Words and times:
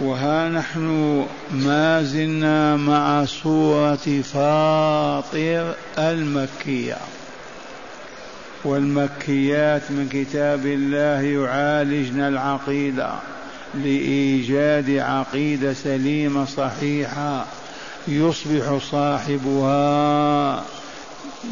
وها 0.00 0.48
نحن 0.48 1.26
ما 1.52 2.02
زلنا 2.02 2.76
مع 2.76 3.24
سورة 3.24 4.22
فاطر 4.32 5.74
المكية. 5.98 6.96
والمكيات 8.64 9.90
من 9.90 10.08
كتاب 10.12 10.66
الله 10.66 11.20
يعالجن 11.20 12.20
العقيدة 12.20 13.10
لإيجاد 13.74 14.90
عقيدة 14.90 15.72
سليمة 15.72 16.44
صحيحة 16.44 17.46
يصبح 18.08 18.78
صاحبها 18.90 20.62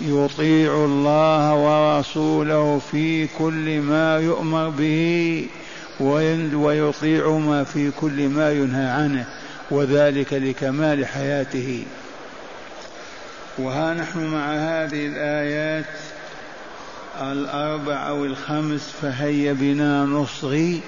يطيع 0.02 0.74
الله 0.84 1.54
ورسوله 1.54 2.80
في 2.90 3.26
كل 3.26 3.80
ما 3.80 4.18
يؤمر 4.18 4.68
به. 4.68 5.46
ويطيع 6.00 7.30
ما 7.30 7.64
في 7.64 7.90
كل 7.90 8.28
ما 8.28 8.52
ينهى 8.52 8.86
عنه 8.86 9.26
وذلك 9.70 10.32
لكمال 10.32 11.06
حياته. 11.06 11.84
وها 13.58 13.94
نحن 13.94 14.18
مع 14.18 14.52
هذه 14.52 15.06
الآيات 15.06 15.84
الأربع 17.22 18.08
أو 18.08 18.24
الخمس 18.24 18.90
فهيا 19.02 19.52
بنا 19.52 20.04
نصغي 20.04 20.80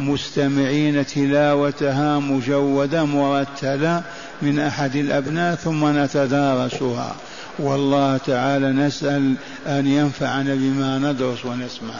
مستمعين 0.00 1.06
تلاوتها 1.06 2.18
مجودة 2.18 3.04
مرتلة 3.04 4.02
من 4.42 4.58
أحد 4.58 4.96
الأبناء 4.96 5.54
ثم 5.54 5.98
نتدارسها. 5.98 7.16
والله 7.58 8.16
تعالى 8.16 8.72
نسأل 8.72 9.34
أن 9.66 9.86
ينفعنا 9.86 10.54
بما 10.54 10.98
ندرس 10.98 11.44
ونسمع. 11.44 11.94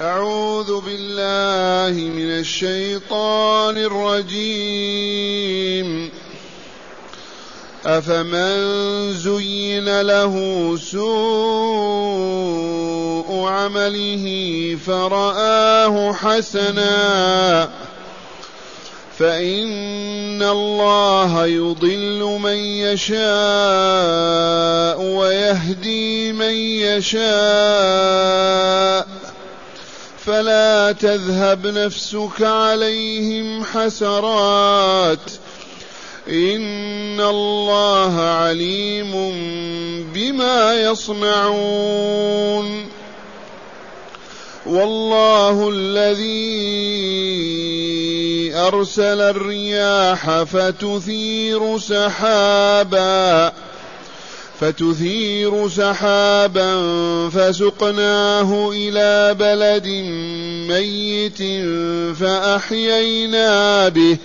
أعوذ 0.00 0.80
بالله 0.80 2.00
من 2.00 2.38
الشيطان 2.38 3.76
الرجيم. 3.76 6.10
أفمن 7.86 9.12
زين 9.12 10.00
له 10.00 10.76
سوء 10.76 11.06
عمله 13.48 14.76
فرآه 14.86 16.12
حسنا. 16.12 17.70
فإن 19.18 20.42
الله 20.42 21.46
يضل 21.46 22.38
من 22.42 22.56
يشاء 22.56 23.16
ويهدي 25.00 26.32
من 26.32 26.54
يشاء. 26.84 27.26
فلا 30.26 30.92
تذهب 30.92 31.66
نفسك 31.66 32.42
عليهم 32.42 33.64
حسرات. 33.64 35.30
إن 36.28 37.20
الله 37.20 38.20
عليم 38.20 39.12
بما 40.14 40.74
يصنعون. 40.74 42.16
والله 44.66 45.68
الذي 45.72 46.96
أرسل 48.54 49.20
الرياح 49.20 50.42
فتثير 50.42 51.78
سحابا 51.78 53.52
فتثير 54.60 55.68
سحابا 55.68 56.70
فسقناه 57.28 58.70
إلى 58.72 59.34
بلد 59.34 59.86
ميت 60.68 61.38
فأحيينا 62.16 63.88
به 63.88 64.16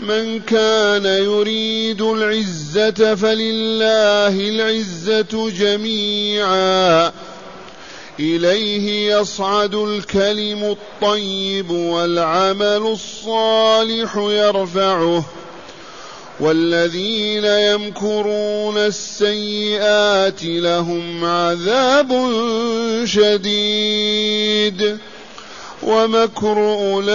من 0.00 0.40
كان 0.40 1.06
يريد 1.06 2.02
العزة 2.02 3.14
فلله 3.14 4.48
العزة 4.48 5.50
جميعا 5.50 7.12
إليه 8.22 9.16
يصعد 9.16 9.74
الكلم 9.74 10.64
الطيب 10.64 11.70
والعمل 11.70 12.82
الصالح 12.92 14.16
يرفعه. 14.16 15.24
والذين 16.40 17.44
يمكرون 17.44 18.76
السيئات 18.76 20.44
لهم 20.44 21.24
عذاب 21.24 22.30
شديد. 23.04 24.98
ومكر 25.82 26.58
أولئك 26.58 27.14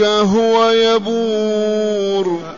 هو 0.00 0.70
يبور. 0.70 2.57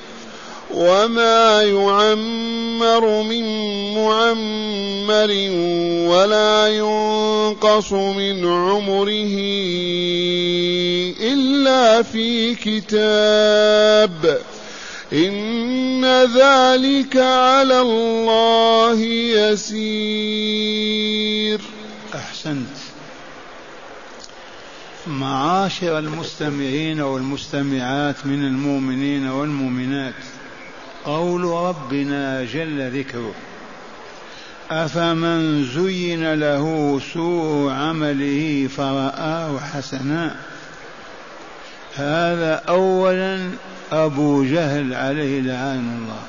وما 0.73 1.63
يعمر 1.63 3.23
من 3.23 3.43
معمر 3.95 5.31
ولا 6.09 6.67
ينقص 6.67 7.91
من 7.93 8.45
عمره 8.45 9.35
الا 11.21 12.01
في 12.01 12.55
كتاب 12.55 14.41
ان 15.13 16.05
ذلك 16.23 17.17
على 17.17 17.81
الله 17.81 18.99
يسير 20.21 21.61
أحسنت. 22.15 22.77
معاشر 25.07 25.99
المستمعين 25.99 27.01
والمستمعات 27.01 28.25
من 28.25 28.43
المؤمنين 28.43 29.27
والمؤمنات 29.27 30.13
قول 31.05 31.43
ربنا 31.43 32.43
جل 32.43 32.99
ذكره. 32.99 33.33
أفمن 34.71 35.65
زين 35.65 36.33
له 36.33 36.99
سوء 37.13 37.71
عمله 37.71 38.69
فرآه 38.77 39.59
حسنا. 39.59 40.35
هذا 41.95 42.61
اولا 42.69 43.49
أبو 43.91 44.43
جهل 44.43 44.93
عليه 44.93 45.41
لعان 45.41 45.97
الله. 46.01 46.21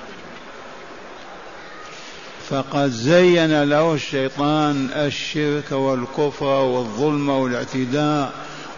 فقد 2.50 2.90
زين 2.90 3.62
له 3.62 3.94
الشيطان 3.94 4.88
الشرك 4.94 5.72
والكفر 5.72 6.44
والظلم 6.44 7.28
والاعتداء 7.28 8.32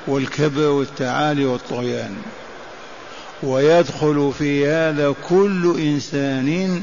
والكبر 0.06 0.68
والتعالي 0.68 1.44
والطغيان. 1.44 2.16
ويدخل 3.44 4.32
في 4.38 4.68
هذا 4.68 5.14
كل 5.28 5.76
إنسان 5.80 6.80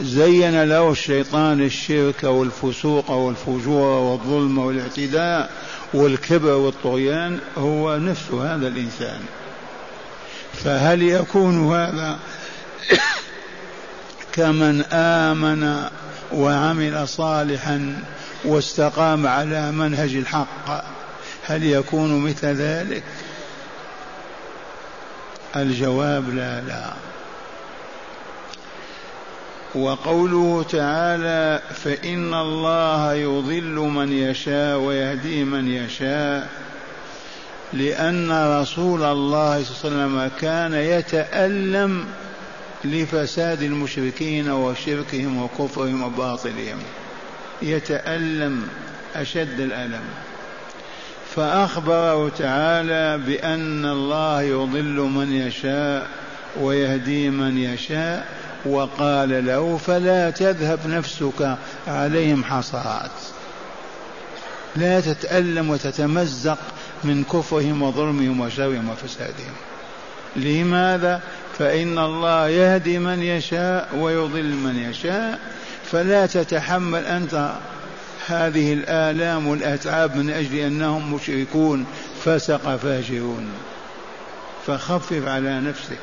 زين 0.00 0.64
له 0.64 0.90
الشيطان 0.90 1.60
الشرك 1.60 2.24
والفسوق 2.24 3.10
والفجور 3.10 3.98
والظلم 3.98 4.58
والاعتداء 4.58 5.50
والكبر 5.94 6.52
والطغيان 6.52 7.38
هو 7.58 7.96
نفس 7.96 8.30
هذا 8.30 8.68
الإنسان. 8.68 9.20
فهل 10.52 11.02
يكون 11.02 11.74
هذا 11.74 12.18
كمن 14.34 14.82
آمن 14.92 15.88
وعمل 16.32 17.08
صالحا 17.08 18.02
واستقام 18.44 19.26
على 19.26 19.72
منهج 19.72 20.14
الحق؟ 20.14 20.84
هل 21.46 21.64
يكون 21.64 22.20
مثل 22.20 22.46
ذلك؟ 22.46 23.02
الجواب 25.56 26.34
لا 26.34 26.60
لا. 26.60 26.92
وقوله 29.74 30.64
تعالى 30.70 31.62
فإن 31.74 32.34
الله 32.34 33.14
يضل 33.14 33.74
من 33.74 34.12
يشاء 34.12 34.78
ويهدي 34.78 35.44
من 35.44 35.68
يشاء 35.68 36.48
لأن 37.72 38.60
رسول 38.60 39.02
الله 39.02 39.64
صلى 39.64 39.90
الله 39.90 40.02
عليه 40.02 40.14
وسلم 40.14 40.30
كان 40.40 40.74
يتألم 40.74 42.06
لفساد 42.84 43.62
المشركين 43.62 44.50
وشركهم 44.50 45.42
وكفرهم 45.42 46.02
وباطلهم. 46.02 46.78
يتألم 47.62 48.68
أشد 49.16 49.60
الألم. 49.60 50.04
فأخبره 51.36 52.28
تعالى 52.28 53.24
بأن 53.26 53.84
الله 53.84 54.42
يضل 54.42 55.00
من 55.00 55.32
يشاء 55.32 56.06
ويهدي 56.60 57.30
من 57.30 57.58
يشاء 57.58 58.26
وقال 58.66 59.46
له 59.46 59.76
فلا 59.76 60.30
تذهب 60.30 60.78
نفسك 60.86 61.56
عليهم 61.86 62.44
حصرات. 62.44 63.10
لا 64.76 65.00
تتألم 65.00 65.70
وتتمزق 65.70 66.58
من 67.04 67.24
كفرهم 67.24 67.82
وظلمهم 67.82 68.40
وشرهم 68.40 68.88
وفسادهم. 68.88 69.54
لماذا؟ 70.36 71.20
فإن 71.58 71.98
الله 71.98 72.48
يهدي 72.48 72.98
من 72.98 73.22
يشاء 73.22 73.88
ويضل 73.96 74.44
من 74.44 74.90
يشاء. 74.90 75.38
فلا 75.92 76.26
تتحمل 76.26 77.04
أنت 77.04 77.52
هذه 78.26 78.72
الآلام 78.72 79.46
والأتعاب 79.46 80.16
من 80.16 80.30
أجل 80.30 80.54
أنهم 80.54 81.14
مشركون. 81.14 81.86
فسق 82.24 82.76
فاجرون. 82.76 83.48
فخفف 84.66 85.28
على 85.28 85.60
نفسك. 85.60 85.98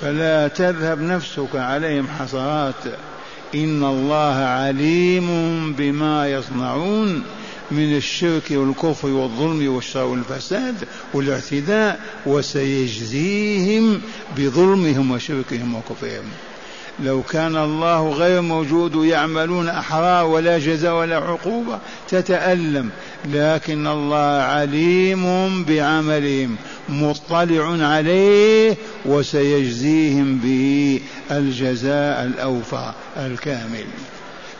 فلا 0.00 0.48
تذهب 0.48 1.00
نفسك 1.00 1.54
عليهم 1.54 2.08
حسرات. 2.18 2.84
إن 3.54 3.84
الله 3.84 4.34
عليم 4.34 5.28
بما 5.72 6.30
يصنعون 6.30 7.22
من 7.70 7.96
الشرك 7.96 8.50
والكفر 8.50 9.08
والظلم 9.08 9.74
والشر 9.74 10.04
والفساد 10.04 10.88
والاعتداء 11.14 12.00
وسيجزيهم 12.26 14.00
بظلمهم 14.36 15.10
وشركهم 15.10 15.74
وكفرهم. 15.74 16.24
لو 16.98 17.22
كان 17.22 17.56
الله 17.56 18.08
غير 18.08 18.40
موجود 18.40 19.04
يعملون 19.04 19.68
أحرار 19.68 20.26
ولا 20.26 20.58
جزاء 20.58 20.94
ولا 20.94 21.16
عقوبة 21.16 21.78
تتألم. 22.08 22.90
لكن 23.24 23.86
الله 23.86 24.42
عليم 24.42 25.64
بعملهم 25.64 26.56
مطلع 26.88 27.86
عليه 27.86 28.76
وسيجزيهم 29.04 30.38
به 30.38 31.00
الجزاء 31.30 32.24
الأوفى 32.24 32.92
الكامل. 33.16 33.86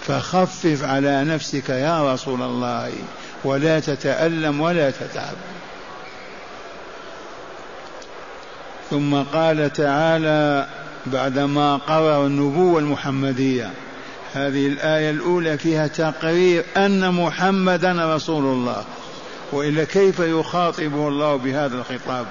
فخفف 0.06 0.85
على 0.85 1.25
نفسك 1.25 1.69
يا 1.69 2.15
رسول 2.15 2.43
الله 2.43 2.93
ولا 3.44 3.81
تتألم 3.81 4.61
ولا 4.61 4.91
تتعب. 4.91 5.37
ثم 8.91 9.23
قال 9.23 9.73
تعالى 9.73 10.67
بعدما 11.06 11.76
قرر 11.76 12.26
النبوة 12.26 12.81
المحمدية. 12.81 13.70
هذه 14.35 14.67
الآية 14.67 15.11
الأولى 15.11 15.58
فيها 15.58 15.87
تقرير 15.87 16.64
أن 16.76 17.14
محمدا 17.14 18.14
رسول 18.14 18.44
الله. 18.44 18.85
وإلا 19.52 19.85
كيف 19.85 20.19
يخاطبه 20.20 21.08
الله 21.08 21.37
بهذا 21.37 21.75
الخطاب؟ 21.75 22.26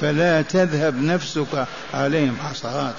فلا 0.00 0.42
تذهب 0.42 1.02
نفسك 1.02 1.66
عليهم 1.94 2.36
حصرات 2.50 2.94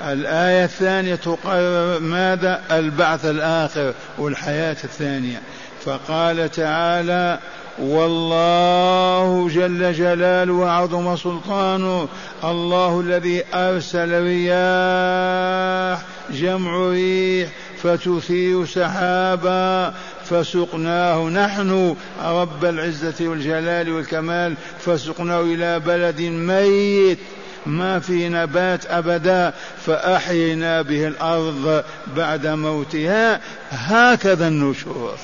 الآية 0.00 0.64
الثانية 0.64 1.14
تقرر 1.14 1.98
ماذا؟ 2.00 2.62
البعث 2.70 3.24
الآخر 3.24 3.94
والحياة 4.18 4.76
الثانية. 4.84 5.42
فقال 5.84 6.50
تعالى 6.50 7.38
والله 7.78 9.48
جل 9.48 9.92
جلاله 9.92 10.52
وعظم 10.52 11.16
سلطانه. 11.16 12.08
الله 12.44 13.00
الذي 13.00 13.42
أرسل 13.54 14.22
رياح 14.22 16.02
جمع 16.30 16.90
ريح 16.90 17.48
فتثير 17.82 18.66
سحابا 18.66 19.94
فسقناه 20.24 21.28
نحن. 21.28 21.96
رب 22.24 22.64
العزة 22.64 23.14
والجلال 23.20 23.92
والكمال 23.92 24.54
فسقناه 24.78 25.40
إلى 25.40 25.80
بلد 25.80 26.20
ميت. 26.20 27.18
ما 27.66 27.98
في 27.98 28.28
نبات 28.28 28.86
أبدا 28.86 29.52
فأحيينا 29.86 30.82
به 30.82 31.06
الأرض 31.08 31.84
بعد 32.16 32.46
موتها. 32.46 33.40
هكذا 33.70 34.48
النشور. 34.48 35.14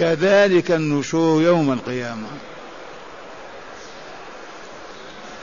كذلك 0.00 0.70
النشور 0.70 1.42
يوم 1.42 1.72
القيامة. 1.72 2.28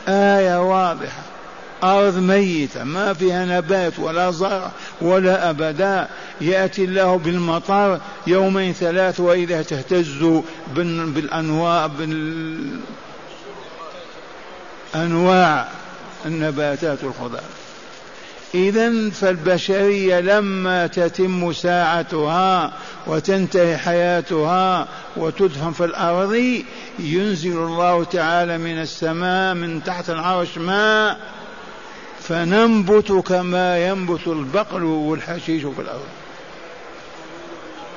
آية 0.07 0.61
واضحة. 0.69 1.21
أرض 1.83 2.17
ميتة 2.17 2.83
ما 2.83 3.13
فيها 3.13 3.45
نبات 3.45 3.99
ولا 3.99 4.31
زرع 4.31 4.71
ولا 5.01 5.49
أبدا. 5.49 6.07
يأتي 6.41 6.83
الله 6.83 7.17
بالمطر 7.17 7.99
يومين 8.27 8.73
ثلاث 8.73 9.19
وإذا 9.19 9.61
تهتز 9.61 10.41
بالأنواع 10.75 11.87
بالأنواع 14.93 15.67
النباتات 16.25 17.03
والخضار 17.03 17.43
إذا 18.55 19.09
فالبشرية 19.09 20.19
لما 20.19 20.87
تتم 20.87 21.53
ساعتها 21.53 22.73
وتنتهي 23.07 23.77
حياتها 23.77 24.87
وتدفن 25.17 25.71
في 25.71 25.85
الأرض 25.85 26.63
ينزل 26.99 27.57
الله 27.57 28.03
تعالى 28.03 28.57
من 28.57 28.81
السماء 28.81 29.53
من 29.53 29.83
تحت 29.83 30.09
العرش 30.09 30.57
ماء 30.57 31.17
فننبت 32.21 33.11
كما 33.11 33.87
ينبت 33.87 34.27
البقل 34.27 34.83
والحشيش 34.83 35.63
في 35.63 35.81
الأرض. 35.81 36.07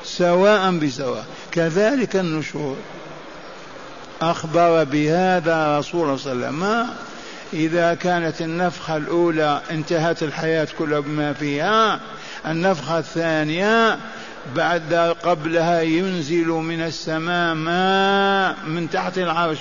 سواء 0.05 0.71
بسواء. 0.71 1.25
كذلك 1.53 2.17
النشور. 2.17 2.77
أخبر 4.23 4.85
بهذا 4.85 5.79
رسول 5.79 6.03
الله 6.03 6.17
صلى 6.17 6.33
الله 6.33 6.47
عليه 6.47 6.57
وسلم 6.57 6.89
إذا 7.53 7.95
كانت 7.95 8.43
النفخة 8.43 8.97
الأولى 8.97 9.61
انتهت 9.71 10.23
الحياة 10.23 10.69
كلها 10.79 11.01
بما 11.01 11.33
فيها 11.33 12.01
النفخة 12.47 12.99
الثانية 12.99 13.99
بعد 14.57 14.95
قبلها 15.23 15.81
ينزل 15.81 16.47
من 16.47 16.81
السماء 16.81 17.55
ماء 17.55 18.57
من 18.67 18.91
تحت 18.91 19.19
العرش 19.19 19.59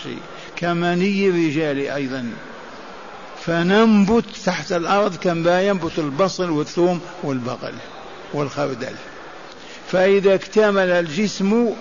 كمني 0.56 1.30
الرجال 1.30 1.80
أيضا. 1.80 2.32
فننبت 3.46 4.26
تحت 4.46 4.72
الأرض 4.72 5.16
كما 5.16 5.62
ينبت 5.62 6.00
البصل 6.00 6.50
والثوم 6.50 7.02
والبقل 7.24 7.74
والخردل. 8.34 8.96
فإذا 9.92 10.36
اكتمل 10.36 10.90
الجسم 10.90 11.74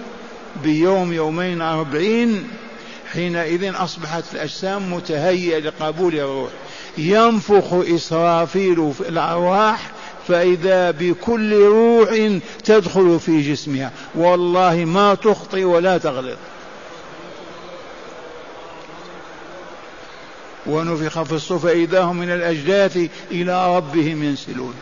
بيوم 0.62 1.12
يومين 1.12 1.62
أربعين 1.62 2.48
حينئذ 3.12 3.72
أصبحت 3.74 4.24
الأجسام 4.32 4.93
متهيئة 4.93 5.58
لقبول 5.58 6.15
الروح. 6.15 6.50
ينفخ 6.98 7.72
إسرافيل 7.72 8.93
في 8.98 9.08
الأرواح 9.08 9.91
فإذا 10.29 10.91
بكل 10.91 11.55
روح 11.55 12.38
تدخل 12.65 13.20
في 13.20 13.53
جسمها. 13.53 13.93
والله 14.15 14.74
ما 14.74 15.15
تخطي 15.15 15.65
ولا 15.65 15.98
تغلط. 15.98 16.38
ونفخ 20.67 21.22
في 21.22 21.32
الصف 21.32 21.67
فإذا 21.67 22.03
هم 22.03 22.17
من 22.17 22.31
الأجداث 22.31 23.10
إلى 23.31 23.77
ربهم 23.77 24.22
ينسلون. 24.22 24.74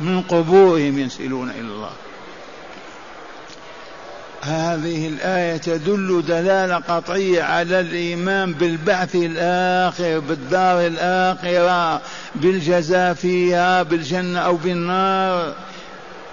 من 0.00 0.22
قبورهم 0.22 0.98
ينسلون 0.98 1.50
إلى 1.50 1.60
الله. 1.60 1.92
هذه 4.46 5.08
الآية 5.08 5.56
تدل 5.56 6.22
دلالة 6.28 6.76
قطعية 6.76 7.42
على 7.42 7.80
الإيمان 7.80 8.52
بالبعث 8.52 9.14
الآخر 9.14 10.18
بالدار 10.18 10.86
الآخرة 10.86 12.00
بالجزاء 12.34 13.14
فيها 13.14 13.82
بالجنة 13.82 14.38
أو 14.38 14.56
بالنار. 14.56 15.54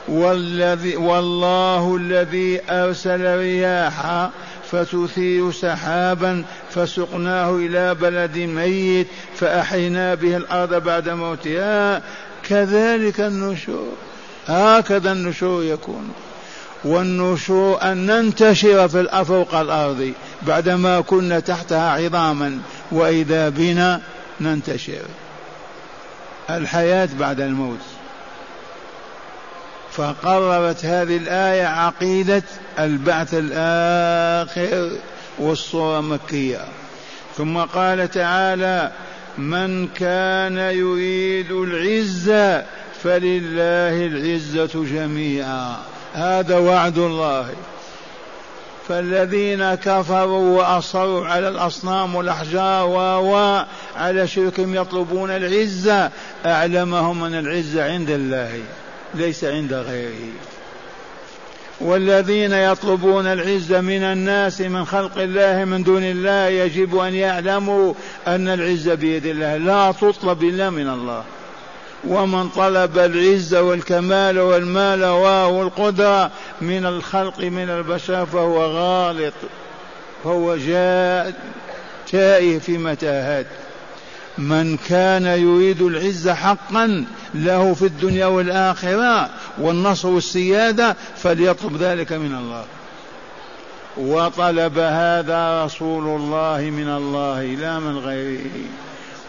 والذي 0.07 0.95
والله 0.95 1.95
الذي 1.95 2.61
أرسل 2.69 3.37
رياحا 3.37 4.29
فتثير 4.71 5.51
سحابا 5.51 6.43
فسقناه 6.69 7.55
إلى 7.55 7.95
بلد 7.95 8.37
ميت 8.37 9.07
فأحينا 9.35 10.15
به 10.15 10.37
الأرض 10.37 10.83
بعد 10.83 11.09
موتها. 11.09 12.01
كذلك 12.49 13.19
النشور 13.19 13.93
هكذا 14.47 15.11
النشور 15.11 15.63
يكون. 15.63 16.13
والنشور 16.83 17.81
أن 17.81 18.05
ننتشر 18.05 18.87
في 18.87 19.25
فوق 19.25 19.55
الأرض 19.55 20.13
بعدما 20.41 21.01
كنا 21.01 21.39
تحتها 21.39 21.91
عظاما 21.91 22.59
وإذا 22.91 23.49
بنا 23.49 24.01
ننتشر. 24.41 25.01
الحياة 26.49 27.09
بعد 27.19 27.41
الموت. 27.41 27.79
فقررت 29.91 30.85
هذه 30.85 31.17
الآية 31.17 31.65
عقيدة 31.65 32.43
البعث 32.79 33.33
الآخر 33.33 34.91
والصورة 35.39 36.01
مكية. 36.01 36.65
ثم 37.37 37.57
قال 37.57 38.11
تعالى 38.11 38.91
من 39.37 39.87
كان 39.87 40.57
يريد 40.57 41.51
العزة 41.51 42.65
فلله 43.03 44.05
العزة 44.05 44.85
جميعا. 44.85 45.92
هذا 46.13 46.57
وعد 46.57 46.97
الله. 46.97 47.49
فالذين 48.87 49.75
كفروا 49.75 50.57
وأصروا 50.57 51.27
على 51.27 51.47
الأصنام 51.47 52.15
والأحجار 52.15 52.87
و 53.19 53.63
على 53.95 54.27
شركهم 54.27 54.75
يطلبون 54.75 55.29
العزة 55.29 56.11
أعلمهم 56.45 57.23
أن 57.23 57.35
العزة 57.35 57.93
عند 57.93 58.09
الله 58.09 58.59
ليس 59.13 59.43
عند 59.43 59.73
غيره. 59.73 60.31
والذين 61.81 62.53
يطلبون 62.53 63.27
العزة 63.27 63.81
من 63.81 64.03
الناس 64.03 64.61
من 64.61 64.85
خلق 64.85 65.17
الله 65.17 65.65
من 65.65 65.83
دون 65.83 66.03
الله 66.03 66.47
يجب 66.47 66.97
أن 66.97 67.13
يعلموا 67.13 67.93
أن 68.27 68.47
العزة 68.47 68.93
بيد 68.93 69.25
الله 69.25 69.57
لا 69.57 69.91
تطلب 69.91 70.43
إلا 70.43 70.69
من 70.69 70.89
الله. 70.89 71.23
ومن 72.07 72.49
طلب 72.49 72.97
العزة 72.97 73.61
والكمال 73.61 74.39
والمال 74.39 75.05
والقدرة 75.05 76.31
من 76.61 76.85
الخلق 76.85 77.39
من 77.39 77.69
البشر 77.69 78.25
فهو 78.25 78.65
غالط. 78.65 79.33
فهو 80.23 80.55
جاء 80.55 81.33
تائه 82.11 82.59
في 82.59 82.77
متاهات. 82.77 83.45
من 84.37 84.77
كان 84.77 85.25
يريد 85.25 85.81
العزة 85.81 86.33
حقا 86.33 87.05
له 87.33 87.73
في 87.73 87.85
الدنيا 87.85 88.25
والآخرة 88.25 89.29
والنصر 89.57 90.07
والسيادة 90.07 90.95
فليطلب 91.17 91.77
ذلك 91.77 92.13
من 92.13 92.35
الله. 92.35 92.65
وطلب 93.97 94.77
هذا 94.77 95.65
رسول 95.65 96.21
الله 96.21 96.61
من 96.61 96.89
الله 96.89 97.43
لا 97.43 97.79
من 97.79 97.97
غيره. 97.97 98.51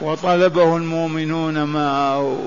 وطلبه 0.00 0.76
المؤمنون 0.76 1.64
معه. 1.64 2.38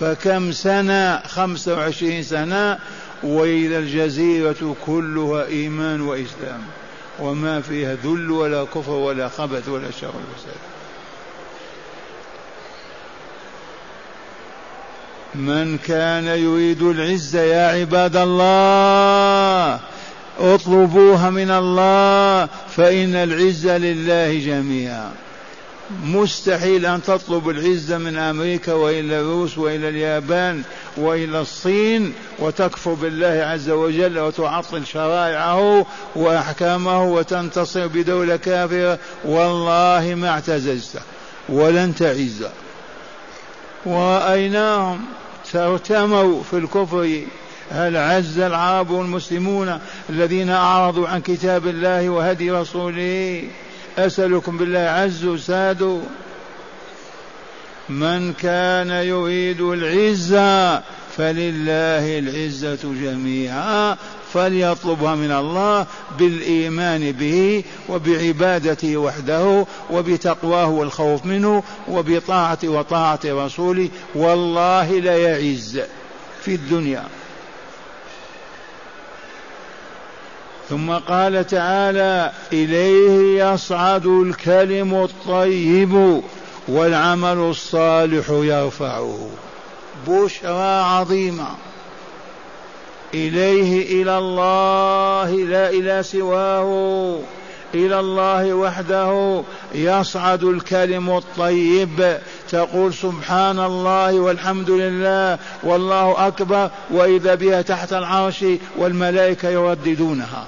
فكم 0.00 0.52
سنة؟ 0.52 1.20
خمسة 1.26 1.74
وعشرين 1.74 2.22
سنة. 2.22 2.78
وإذا 3.22 3.78
الجزيرة 3.78 4.76
كلها 4.86 5.46
إيمان 5.46 6.00
وإسلام. 6.00 6.60
وما 7.20 7.60
فيها 7.60 7.94
ذل 7.94 8.30
ولا 8.30 8.64
كفر 8.64 8.92
ولا 8.92 9.28
خبث 9.28 9.68
ولا 9.68 9.90
شر 9.90 10.08
وسلام 10.08 10.68
من 15.34 15.78
كان 15.78 16.24
يريد 16.24 16.82
العزة 16.82 17.40
يا 17.40 17.80
عباد 17.80 18.16
الله 18.16 19.80
اطلبوها 20.38 21.30
من 21.30 21.50
الله 21.50 22.48
فإن 22.76 23.14
العزة 23.14 23.78
لله 23.78 24.38
جميعا. 24.38 25.12
مستحيل 26.04 26.86
أن 26.86 27.02
تطلب 27.02 27.48
العزة 27.48 27.98
من 27.98 28.16
أمريكا 28.16 28.72
وإلى 28.72 29.20
الروس 29.20 29.58
وإلى 29.58 29.88
اليابان 29.88 30.62
وإلى 30.96 31.40
الصين 31.40 32.12
وتكفر 32.38 32.94
بالله 32.94 33.44
عز 33.46 33.70
وجل 33.70 34.18
وتعطل 34.18 34.86
شرائعه 34.86 35.86
وأحكامه 36.16 37.04
وتنتصر 37.04 37.86
بدولة 37.86 38.36
كافرة. 38.36 38.98
والله 39.24 40.14
ما 40.16 40.28
اعتززت 40.28 41.00
ولن 41.48 41.94
تعز. 41.94 42.46
ورأيناهم 43.86 45.00
ارتموا 45.54 46.42
في 46.42 46.56
الكفر. 46.56 47.20
هل 47.70 47.96
عز 47.96 48.38
العرب 48.38 48.90
والمسلمون 48.90 49.78
الذين 50.10 50.50
أعرضوا 50.50 51.08
عن 51.08 51.20
كتاب 51.20 51.66
الله 51.66 52.08
وهدي 52.08 52.50
رسوله؟ 52.50 53.44
أسألكم 53.98 54.58
بالله 54.58 54.78
عزوا 54.78 55.36
سادوا 55.36 56.00
من 57.88 58.32
كان 58.32 58.90
يريد 58.90 59.60
العزة 59.60 60.78
فلله 61.16 62.18
العزة 62.18 62.78
جميعا 63.02 63.96
فليطلبها 64.32 65.14
من 65.14 65.32
الله 65.32 65.86
بالإيمان 66.18 67.12
به 67.12 67.64
وبعبادته 67.88 68.96
وحده 68.96 69.66
وبتقواه 69.90 70.68
والخوف 70.68 71.26
منه 71.26 71.62
وبطاعة 71.88 72.58
وطاعة 72.64 73.20
رسوله 73.24 73.88
والله 74.14 74.98
لا 75.00 75.16
يعز 75.16 75.80
في 76.42 76.54
الدنيا. 76.54 77.04
ثم 80.68 80.92
قال 80.92 81.46
تعالى 81.46 82.32
إليه 82.52 83.44
يصعد 83.44 84.06
الكلم 84.06 84.94
الطيب 84.94 86.22
والعمل 86.68 87.38
الصالح 87.38 88.30
يرفعه. 88.30 89.28
بشرى 90.08 90.82
عظيمة. 90.82 91.48
إليه 93.14 94.02
إلى 94.02 94.18
الله 94.18 95.30
لا 95.30 95.70
إلى 95.70 96.02
سواه 96.02 97.18
إلى 97.74 98.00
الله 98.00 98.54
وحده 98.54 99.42
يصعد 99.74 100.44
الكلم 100.44 101.16
الطيب. 101.16 102.18
تقول 102.50 102.94
سبحان 102.94 103.58
الله 103.58 104.20
والحمد 104.20 104.70
لله 104.70 105.38
والله 105.62 106.26
أكبر 106.26 106.70
وإذا 106.90 107.34
بها 107.34 107.62
تحت 107.62 107.92
العرش 107.92 108.44
والملائكة 108.76 109.48
يرددونها. 109.48 110.46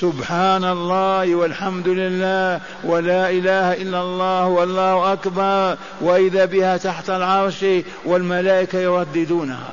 سبحان 0.00 0.64
الله 0.64 1.34
والحمد 1.34 1.88
لله 1.88 2.60
ولا 2.84 3.30
إله 3.30 3.72
إلا 3.72 4.02
الله 4.02 4.46
والله 4.46 5.12
أكبر 5.12 5.76
وإذا 6.00 6.44
بها 6.44 6.76
تحت 6.76 7.10
العرش 7.10 7.64
والملائكة 8.04 8.78
يرددونها. 8.78 9.72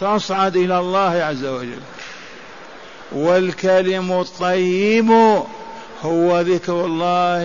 تصعد 0.00 0.56
إلى 0.56 0.78
الله 0.78 1.22
عز 1.22 1.44
وجل. 1.44 1.80
والكلم 3.12 4.12
الطيب 4.12 5.10
هو 6.02 6.40
ذكر 6.40 6.84
الله 6.84 7.44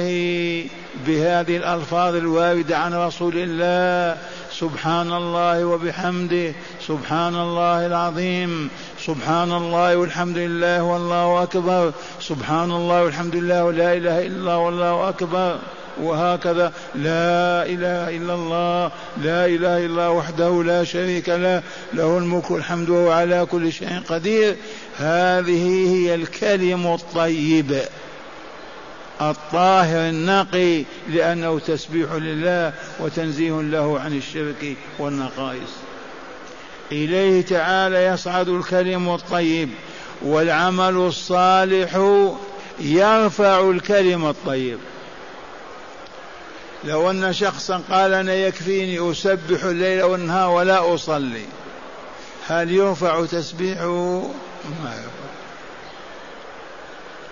بهذه 1.07 1.57
الألفاظ 1.57 2.15
الواردة 2.15 2.77
عن 2.77 2.93
رسول 2.93 3.33
الله. 3.35 4.17
سبحان 4.51 5.13
الله 5.13 5.65
وبحمده 5.65 6.53
سبحان 6.88 7.36
الله 7.36 7.86
العظيم 7.86 8.70
سبحان 9.00 9.51
الله 9.51 9.98
والحمد 9.98 10.38
لله 10.38 10.84
والله 10.84 11.44
أكبر 11.44 11.94
سبحان 12.20 12.72
الله 12.72 13.03
والحمد 13.03 13.36
لله 13.36 13.65
ولا 13.65 13.94
إله 13.94 14.25
إلا 14.25 14.38
الله 14.38 14.58
والله 14.58 15.10
أكبر 15.10 15.60
وهكذا 16.01 16.74
لا 16.96 17.65
إله 17.65 18.18
إلا 18.18 18.34
الله 18.34 18.91
لا 19.22 19.46
إله 19.46 19.77
إلا 19.77 19.86
الله 19.86 20.12
وحده 20.12 20.63
لا 20.63 20.84
شريك 20.84 21.29
له 21.29 21.63
له 21.94 22.18
الملك 22.18 22.51
والحمد 22.51 22.89
وهو 22.89 23.12
على 23.12 23.46
كل 23.46 23.72
شيء 23.72 24.01
قدير. 24.10 24.56
هذه 24.98 25.94
هي 25.96 26.15
الكلم 26.15 26.88
الطيب 26.88 27.82
الطاهر 29.21 30.09
النقي 30.09 30.83
لأنه 31.09 31.59
تسبيح 31.59 32.11
لله 32.11 32.73
وتنزيه 32.99 33.61
له 33.61 33.99
عن 33.99 34.17
الشرك 34.17 34.75
والنقائص. 34.99 35.71
إليه 36.91 37.41
تعالى 37.41 38.05
يصعد 38.05 38.49
الكلم 38.49 39.09
الطيب 39.09 39.69
والعمل 40.21 40.95
الصالح 40.95 41.95
يرفع 42.79 43.69
الكلم 43.69 44.25
الطيب. 44.25 44.79
لو 46.83 47.11
أن 47.11 47.33
شخصا 47.33 47.81
قال 47.91 48.13
أنا 48.13 48.33
يكفيني 48.33 49.11
أسبح 49.11 49.63
الليل 49.63 50.03
والنهار 50.03 50.49
ولا 50.49 50.93
أصلي 50.93 51.45
هل 52.47 52.71
يرفع 52.71 53.25
تسبيحه؟ 53.25 54.21
ما 54.83 54.93
يرفع. 54.95 55.28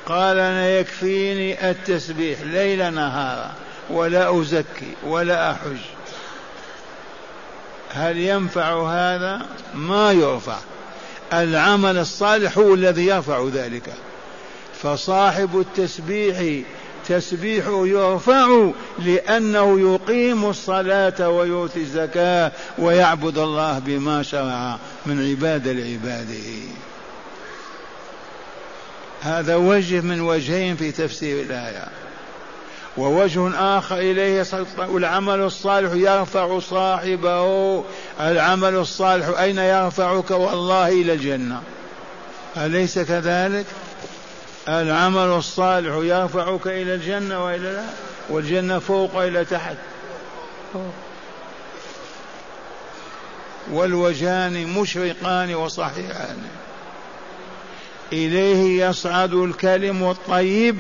قال 0.08 0.40
أنا 0.40 0.70
يكفيني 0.70 1.70
التسبيح 1.70 2.42
ليل 2.42 2.94
نهارا 2.94 3.52
ولا 3.90 4.42
أزكي 4.42 4.94
ولا 5.04 5.52
أحج. 5.52 5.78
هل 7.94 8.18
ينفع 8.18 8.90
هذا؟ 8.90 9.46
ما 9.76 10.12
يرفع 10.12 10.58
العمل 11.34 11.98
الصالح 11.98 12.58
هو 12.58 12.74
الذي 12.74 13.06
يرفع 13.06 13.48
ذلك. 13.54 13.94
فصاحب 14.84 15.60
التسبيح 15.60 16.64
تسبيحه 17.08 17.88
يرفع 17.88 18.70
لأنه 19.00 19.80
يقيم 19.80 20.50
الصلاة 20.50 21.30
ويؤتي 21.30 21.80
الزكاة 21.80 22.52
ويعبد 22.78 23.38
الله 23.38 23.80
بما 23.80 24.24
شرع 24.24 24.78
من 25.06 25.30
عباد 25.30 25.68
لعباده. 25.68 26.87
هذا 29.22 29.56
وجه 29.56 30.02
من 30.02 30.22
وجهين 30.22 30.76
في 30.76 30.92
تفسير 30.92 31.42
الآية. 31.42 31.88
ووجه 32.98 33.78
آخر 33.78 33.98
إليه 33.98 34.46
العمل 34.80 35.40
الصالح 35.40 35.92
يرفع 35.94 36.60
صاحبه. 36.60 37.84
العمل 38.20 38.76
الصالح 38.76 39.40
أين 39.40 39.58
يرفعك؟ 39.58 40.32
والله 40.32 40.88
إلى 40.88 41.14
الجنة. 41.14 41.62
أليس 42.58 43.00
كذلك؟ 43.00 43.66
العمل 44.68 45.38
الصالح 45.38 45.96
يرفعك 45.96 46.68
إلى 46.68 46.94
الجنة 46.96 47.46
وإلى 47.46 47.74
لا؟ 47.74 47.86
والجنة 48.30 48.80
فوق 48.80 49.16
إلى 49.16 49.46
تحت. 49.46 49.78
والوجهان 53.72 54.68
مشرقان 54.68 55.56
وصحيحان. 55.56 56.38
إليه 58.14 58.86
يصعد 58.86 59.34
الكلم 59.34 60.10
الطيب 60.10 60.78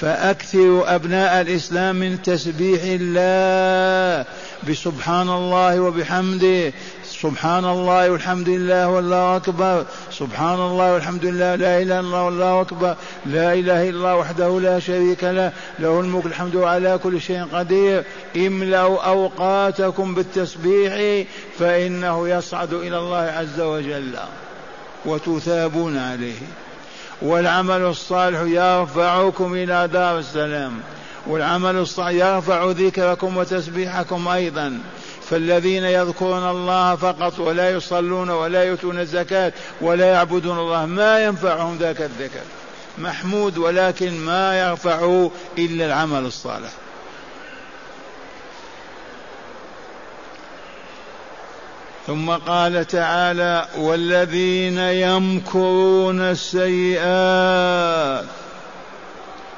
فأكثروا 0.00 0.94
أبناء 0.94 1.40
الإسلام 1.40 1.96
من 1.96 2.22
تسبيح 2.22 2.80
الله 2.84 4.24
بسبحان 4.68 5.28
الله 5.28 5.80
وبحمده. 5.80 6.72
سبحان 7.04 7.64
الله 7.64 8.10
والحمد 8.10 8.48
لله 8.48 8.88
والله 8.88 9.36
أكبر. 9.36 9.86
سبحان 10.10 10.60
الله 10.60 10.92
والحمد 10.92 11.24
لله. 11.24 11.54
لا 11.54 11.82
إله 11.82 11.82
إلا 11.82 12.00
الله 12.00 12.24
والله 12.24 12.60
أكبر. 12.60 12.96
لا 13.26 13.54
إله 13.54 13.88
إلا 13.88 13.96
الله 13.96 14.16
وحده 14.16 14.60
لا 14.60 14.78
شريك 14.78 15.24
له. 15.24 15.52
له 15.78 16.00
الملك 16.00 16.26
الحمد 16.26 16.56
على 16.56 16.98
كل 17.02 17.20
شيء 17.20 17.44
قدير. 17.52 18.04
املأوا 18.36 19.02
أوقاتكم 19.02 20.14
بالتسبيح 20.14 21.26
فإنه 21.58 22.28
يصعد 22.28 22.72
إلى 22.72 22.98
الله 22.98 23.16
عز 23.38 23.60
وجل. 23.60 24.18
وتثابون 25.04 25.98
عليه. 25.98 26.40
والعمل 27.22 27.80
الصالح 27.80 28.40
يرفعكم 28.40 29.54
إلى 29.54 29.88
دار 29.92 30.18
السلام. 30.18 30.80
والعمل 31.26 31.76
الصالح 31.76 32.10
يرفع 32.10 32.64
ذكركم 32.70 33.36
وتسبيحكم 33.36 34.28
أيضا. 34.28 34.78
فالذين 35.30 35.84
يذكرون 35.84 36.50
الله 36.50 36.96
فقط 36.96 37.38
ولا 37.38 37.70
يصلون 37.70 38.30
ولا 38.30 38.64
يؤتون 38.64 39.00
الزكاة 39.00 39.52
ولا 39.80 40.06
يعبدون 40.06 40.58
الله 40.58 40.86
ما 40.86 41.24
ينفعهم 41.24 41.78
ذاك 41.78 42.00
الذكر. 42.00 42.44
محمود 42.98 43.58
ولكن 43.58 44.18
ما 44.20 44.60
يرفعه 44.60 45.30
إلا 45.58 45.86
العمل 45.86 46.26
الصالح. 46.26 46.70
ثم 52.06 52.30
قال 52.30 52.86
تعالى 52.86 53.66
والذين 53.78 54.78
يمكرون 54.78 56.20
السيئات 56.20 58.24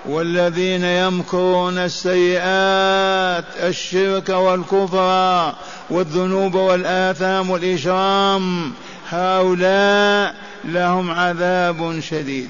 والذين 0.07 0.85
يمكرون 0.85 1.79
السيئات 1.79 3.45
الشرك 3.63 4.29
والكفر 4.29 5.53
والذنوب 5.91 6.55
والآثام 6.55 7.51
والإجرام 7.51 8.73
هؤلاء 9.09 10.35
لهم 10.65 11.11
عذاب 11.11 12.01
شديد 12.01 12.49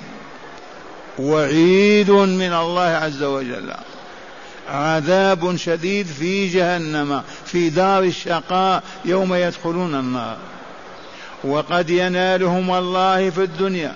وعيد 1.19 2.11
من 2.11 2.53
الله 2.53 2.83
عز 2.83 3.23
وجل. 3.23 3.73
عذاب 4.69 5.57
شديد 5.57 6.07
في 6.07 6.49
جهنم 6.49 7.23
في 7.45 7.71
دار 7.71 8.03
الشقاء 8.03 8.83
يوم 9.05 9.35
يدخلون 9.35 9.95
النار. 9.95 10.37
وقد 11.45 11.91
ينالهم 11.91 12.75
الله 12.75 13.31
في 13.31 13.43
الدنيا 13.43 13.93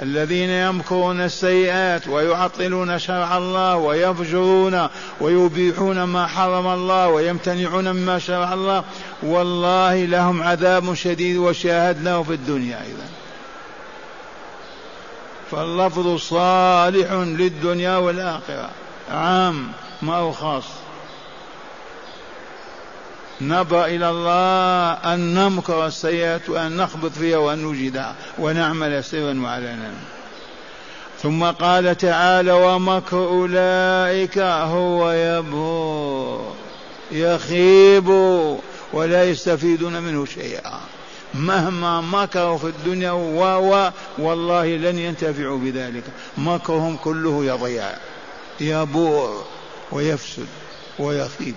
الذين 0.00 0.50
يمكرون 0.50 1.20
السيئات 1.20 2.08
ويعطلون 2.08 2.98
شرع 2.98 3.36
الله 3.36 3.76
ويفجرون 3.76 4.88
ويبيحون 5.20 6.02
ما 6.02 6.26
حرم 6.26 6.66
الله 6.66 7.08
ويمتنعون 7.08 7.92
مما 7.92 8.18
شرع 8.18 8.54
الله. 8.54 8.84
والله 9.22 10.04
لهم 10.04 10.42
عذاب 10.42 10.94
شديد 10.94 11.36
وشاهدناه 11.36 12.22
في 12.22 12.32
الدنيا 12.32 12.82
أيضا. 12.82 13.06
فاللفظ 15.50 16.16
صالح 16.16 17.12
للدنيا 17.12 17.96
والآخرة. 17.96 18.70
عام. 19.12 19.72
ما 20.02 20.16
هو 20.16 20.32
خاص؟ 20.32 20.64
نبى 23.40 23.84
إلى 23.84 24.10
الله 24.10 24.92
أن 25.14 25.34
نمكر 25.34 25.86
السيئات 25.86 26.48
وأن 26.48 26.76
نخبط 26.76 27.10
فيها 27.10 27.38
وأن 27.38 27.64
نجدها 27.64 28.14
ونعمل 28.38 29.04
سرا 29.04 29.40
وعلنا. 29.44 29.90
ثم 31.22 31.44
قال 31.44 31.96
تعالى 31.96 32.52
ومكر 32.52 33.16
أولئك 33.16 34.38
هو 34.38 35.12
يبور 35.12 36.54
يخيب 37.12 38.08
ولا 38.92 39.24
يستفيدون 39.24 40.02
منه 40.02 40.24
شيئا. 40.24 40.80
مهما 41.34 42.00
مكروا 42.00 42.58
في 42.58 42.66
الدنيا 42.66 43.10
و 43.10 43.90
والله 44.18 44.66
لن 44.76 44.98
ينتفعوا 44.98 45.58
بذلك. 45.58 46.04
مكرهم 46.38 46.96
كله 46.96 47.44
يضيع 47.44 47.90
يبور. 48.60 49.44
ويفسد 49.92 50.46
ويخيب. 50.98 51.54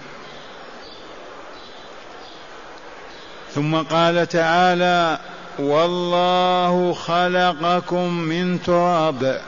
ثم 3.56 3.76
قال 3.76 4.28
تعالى 4.28 5.20
والله 5.60 6.94
خلقكم 6.94 8.14
من 8.14 8.64
تراب. 8.64 9.42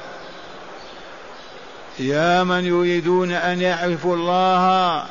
يا 1.99 2.43
من 2.43 2.65
يريدون 2.65 3.31
أن 3.31 3.61
يعرفوا 3.61 4.15
الله 4.15 5.03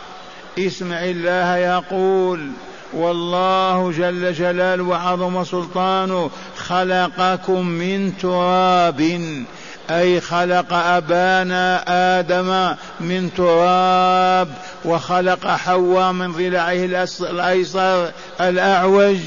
اسمع 0.58 1.04
الله 1.04 1.56
يقول 1.56 2.50
والله 2.92 3.92
جل 3.92 4.32
جلاله 4.32 4.82
وعظم 4.82 5.44
سلطانه 5.44 6.30
خلقكم 6.56 7.66
من 7.66 8.18
تراب. 8.18 9.00
أي 9.90 10.20
خلق 10.20 10.72
أبانا 10.72 11.84
آدم 12.18 12.76
من 13.00 13.34
تراب 13.36 14.48
وخلق 14.84 15.46
حواء 15.46 16.12
من 16.12 16.32
ضلعه 16.32 16.84
الأيسر 17.20 18.10
الأعوج. 18.40 19.18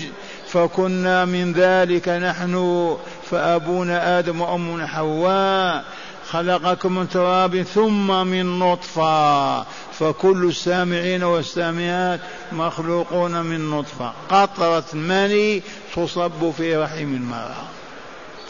فكنا 0.48 1.26
من 1.26 1.54
ذلك 1.54 2.10
نحن 2.10 2.98
فأبونا 3.32 4.20
آدم 4.20 4.42
وأمنا 4.42 4.88
حواء. 4.88 5.84
خلقكم 6.30 6.96
من 6.96 7.10
تراب 7.10 7.62
ثم 7.62 8.28
من 8.28 8.60
نطفة. 8.60 9.64
فكل 10.00 10.46
السامعين 10.50 11.24
والسامعات 11.24 12.20
مخلوقون 12.52 13.42
من 13.42 13.70
نطفة. 13.70 14.12
قطرة 14.30 14.84
مني 14.94 15.62
تصب 15.96 16.52
في 16.58 16.76
رحم 16.76 17.14
المرأة. 17.16 17.79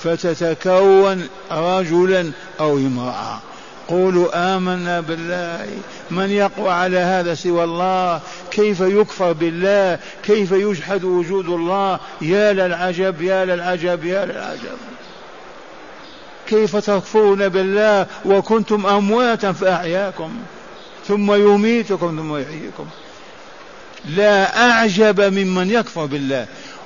فتتكون 0.03 1.27
رجلا 1.51 2.31
أو 2.59 2.77
امرأة. 2.77 3.39
قولوا 3.87 4.55
آمنا 4.55 4.99
بالله. 4.99 5.67
من 6.11 6.29
يقوى 6.29 6.69
على 6.69 6.97
هذا 6.97 7.33
سوى 7.33 7.63
الله؟ 7.63 8.21
كيف 8.51 8.79
يكفر 8.79 9.31
بالله؟ 9.31 9.99
كيف 10.23 10.51
يجحد 10.51 11.03
وجود 11.03 11.45
الله؟ 11.45 11.99
يا 12.21 12.53
للعجب 12.53 13.21
يا 13.21 13.45
للعجب 13.45 14.05
يا 14.05 14.25
للعجب. 14.25 14.77
كيف 16.47 16.75
تكفرون 16.75 17.49
بالله؟ 17.49 18.05
وكنتم 18.25 18.85
أمواتا 18.85 19.51
فأحياكم. 19.51 20.31
ثم 21.07 21.33
يميتكم 21.33 22.07
ثم 22.17 22.37
يحييكم. 22.37 22.85
لا 24.05 24.69
أعجب 24.69 25.21
ممن 25.21 25.71
يكفر 25.71 26.05
بالله. 26.05 26.45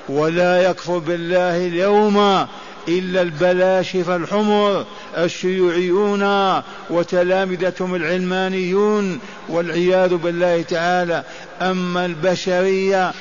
ولا 0.10 0.64
يكفر 0.64 0.98
بالله 0.98 1.68
اليوم 1.68 2.48
إلا 2.88 3.22
البلاشفة 3.22 4.16
الحمر 4.16 4.86
الشيوعيون 5.18 6.24
وتلامذتهم 6.90 7.96
العلمانيون 7.96 9.20
والعياذ 9.50 10.16
بالله 10.16 10.62
تعالى. 10.62 11.24
أما 11.62 12.06
البشرية 12.06 13.14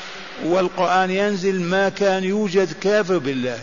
والقرآن 0.45 1.11
ينزل 1.11 1.61
ما 1.61 1.89
كان 1.89 2.25
يوجد 2.25 2.73
كافر 2.73 3.19
بالله. 3.19 3.59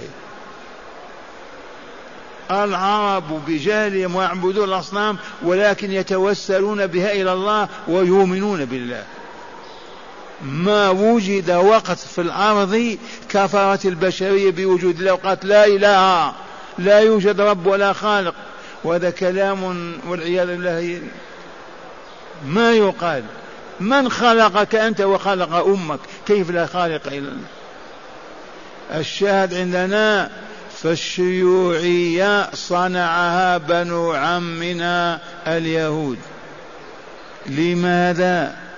العرب 2.52 3.46
بجهلهم 3.48 4.16
ويعبدون 4.16 4.70
الأصنام 4.70 5.18
ولكن 5.44 5.92
يتوسلون 5.92 6.88
بها 6.88 7.12
إلى 7.12 7.34
الله 7.34 7.68
ويؤمنون 7.88 8.66
بالله. 8.66 9.04
ما 10.42 10.90
وجد 10.90 11.52
وقت 11.52 12.00
في 12.00 12.22
الأرض 12.22 12.98
كفرت 13.30 13.86
البشرية 13.86 14.52
بوجود 14.52 15.00
الله. 15.00 15.14
وقالت 15.14 15.46
لا 15.46 15.66
إله 15.66 16.34
لا 16.78 17.00
يوجد 17.00 17.42
رب 17.42 17.66
ولا 17.66 17.94
خالق. 17.94 18.36
وهذا 18.84 19.10
كلام 19.10 19.94
والعياذ 20.08 20.48
بالله. 20.48 21.02
ما 22.48 22.74
يقال؟ 22.74 23.24
من 23.80 24.12
خلقك 24.12 24.76
أنت 24.76 25.02
وخلق 25.02 25.54
أمك؟ 25.54 26.00
كيف 26.28 26.52
لا 26.52 26.66
خالق 26.66 27.08
إلا 27.08 27.32
الشاهد 28.96 29.54
عندنا 29.54 30.32
فالشيوعية 30.84 32.50
صنعها 32.54 33.58
بنو 33.58 34.12
عمنا 34.12 35.20
اليهود. 35.48 36.18
لماذا؟ 37.48 38.69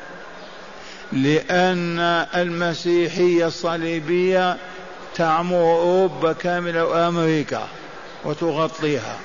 لأن 1.14 2.00
المسيحية 2.36 3.48
الصليبية 3.48 4.58
تعمر 5.16 5.58
أوروبا 5.58 6.34
كاملة 6.34 6.86
وأمريكا 6.86 7.68
وتغطيها. 8.26 9.18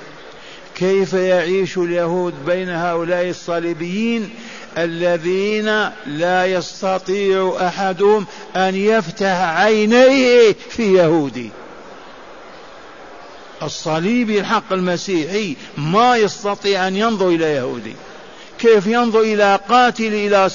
كيف 0.74 1.12
يعيش 1.12 1.78
اليهود 1.78 2.34
بين 2.46 2.68
هؤلاء 2.68 3.28
الصليبيين 3.28 4.30
الذين 4.78 5.90
لا 6.06 6.46
يستطيع 6.46 7.56
أحدهم 7.60 8.26
أن 8.56 8.74
يفتح 8.74 9.40
عينيه 9.40 10.56
في 10.70 10.94
يهودي؟ 10.94 11.50
الصليبي 13.62 14.40
الحق 14.40 14.72
المسيحي 14.72 15.56
ما 15.78 16.16
يستطيع 16.16 16.88
أن 16.88 16.96
ينظر 16.96 17.28
إلى 17.28 17.44
يهودي. 17.44 17.94
كيف 18.58 18.86
ينظر 18.86 19.20
إلى 19.20 19.60
قاتل 19.68 20.14
إلى 20.14 20.50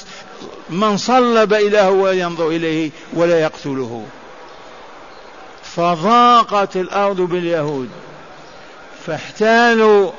من 0.72 0.96
صلب 0.96 1.52
اله 1.52 1.90
وينظر 1.90 2.48
إليه 2.48 2.90
ولا 3.12 3.40
يقتله. 3.40 4.04
فضاقت 5.62 6.76
الأرض 6.76 7.20
باليهود. 7.20 7.88
فاحتالوا 9.06 10.10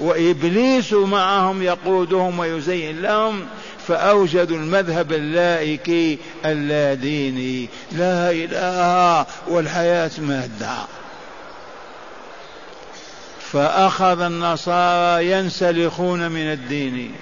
وإبليس 0.00 0.92
معهم 0.92 1.62
يقودهم 1.62 2.38
ويزين 2.38 3.02
لهم. 3.02 3.46
فأوجدوا 3.88 4.56
المذهب 4.56 5.12
اللائكي 5.12 6.18
اللاديني 6.44 7.68
لا 7.92 8.30
إله 8.30 9.26
والحياة 9.48 10.10
مادة. 10.18 10.74
فأخذ 13.52 14.20
النصارى 14.20 15.30
ينسلخون 15.30 16.30
من 16.30 16.52
الدين. 16.52 17.12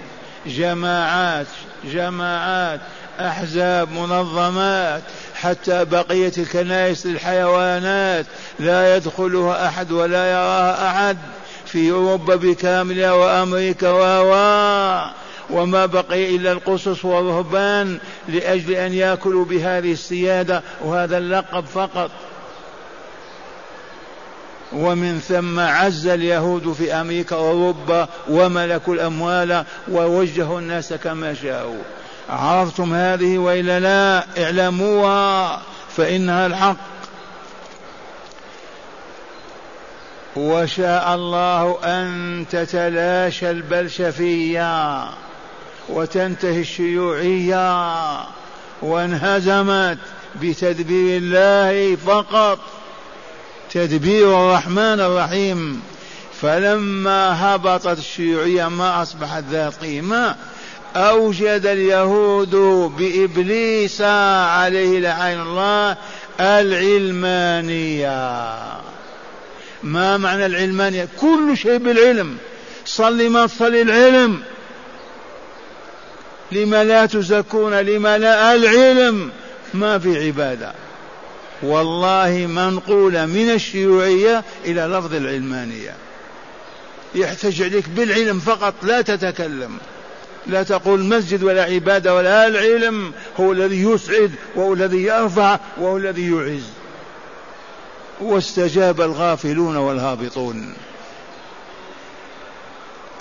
جماعات 0.47 1.47
جماعات 1.85 2.81
أحزاب 3.21 3.93
منظمات 3.93 5.03
حتى 5.35 5.85
بقية 5.85 6.33
الكنائس 6.39 7.07
للحيوانات. 7.07 8.27
لا 8.59 8.97
يدخلها 8.97 9.69
أحد 9.69 9.93
ولا 9.93 10.31
يراها 10.33 10.89
أحد 10.89 11.19
في 11.67 11.91
أوروبا 11.91 12.37
بكاملها 12.37 13.13
وأمريكا 13.13 13.91
و 13.91 14.31
وما 15.51 15.87
بقي 15.87 16.37
إلا 16.37 16.53
القصص 16.53 17.05
والرهبان 17.05 17.99
لأجل 18.29 18.75
أن 18.75 18.93
يأكلوا 18.93 19.45
بهذه 19.45 19.93
السيادة 19.93 20.63
وهذا 20.85 21.19
اللقب 21.19 21.65
فقط. 21.65 22.11
ومن 24.73 25.21
ثم 25.21 25.61
عز 25.61 26.07
اليهود 26.07 26.73
في 26.73 26.95
أمريكا 26.95 27.37
وأوروبا 27.37 28.09
وملكوا 28.29 28.95
الأموال 28.95 29.65
ووجهوا 29.91 30.61
الناس 30.61 30.93
كما 30.93 31.35
شاءوا. 31.35 31.83
عرفتم 32.29 32.95
هذه 32.95 33.39
وإلا 33.39 33.81
لا؟ 33.81 34.27
اعلموها 34.45 35.63
فإنها 35.97 36.47
الحق. 36.47 36.77
وشاء 40.37 41.15
الله 41.15 41.79
أن 41.85 42.45
تتلاشى 42.51 43.51
البلشفية 43.51 45.05
وتنتهي 45.89 46.61
الشيوعية 46.61 47.77
وانهزمت 48.83 49.99
بتدبير 50.43 51.17
الله 51.17 51.97
فقط. 51.97 52.59
تدبير 53.73 54.29
الرحمن 54.29 55.01
الرحيم. 55.01 55.83
فلما 56.43 57.55
هبطت 57.55 57.99
الشيوعية 57.99 58.69
ما 58.69 59.03
أصبحت 59.03 59.45
ذات 59.51 59.75
قيمة 59.83 60.37
أوجد 60.97 61.67
اليهود 61.67 62.55
بإبليس 62.99 64.01
عليه 64.01 64.99
لعين 64.99 65.41
الله 65.41 65.97
العلمانية. 66.41 68.09
ما 69.83 70.17
معنى 70.17 70.47
العلمانية؟ 70.47 71.09
كل 71.21 71.57
شيء 71.57 71.77
بالعلم. 71.77 72.37
صلي 72.85 73.29
ما 73.29 73.47
تصلي 73.47 73.83
العلم. 73.83 74.43
لما 76.53 76.85
لا 76.85 77.07
تزكون 77.07 77.75
لما 77.75 78.19
لا 78.19 78.55
العلم 78.55 79.31
ما 79.75 79.99
في 79.99 80.27
عبادة. 80.27 80.73
والله 81.63 82.47
منقولة 82.47 83.27
من 83.27 83.51
الشيوعية 83.51 84.45
إلى 84.65 84.81
لفظ 84.81 85.15
العلمانية. 85.15 85.95
يحتج 87.15 87.63
عليك 87.63 87.89
بالعلم 87.89 88.39
فقط 88.39 88.75
لا 88.83 89.03
تتكلم. 89.03 89.79
لا 90.47 90.63
تقول 90.63 91.05
مسجد 91.05 91.43
ولا 91.43 91.63
عبادة 91.63 92.15
ولا 92.15 92.47
العلم 92.47 93.13
هو 93.41 93.53
الذي 93.53 93.83
يسعد 93.83 94.33
وهو 94.57 94.75
الذي 94.75 95.03
يرفع 95.03 95.59
وهو 95.79 95.97
الذي 95.97 96.31
يعز. 96.31 96.67
واستجاب 98.21 99.01
الغافلون 99.01 99.77
والهابطون. 99.77 100.75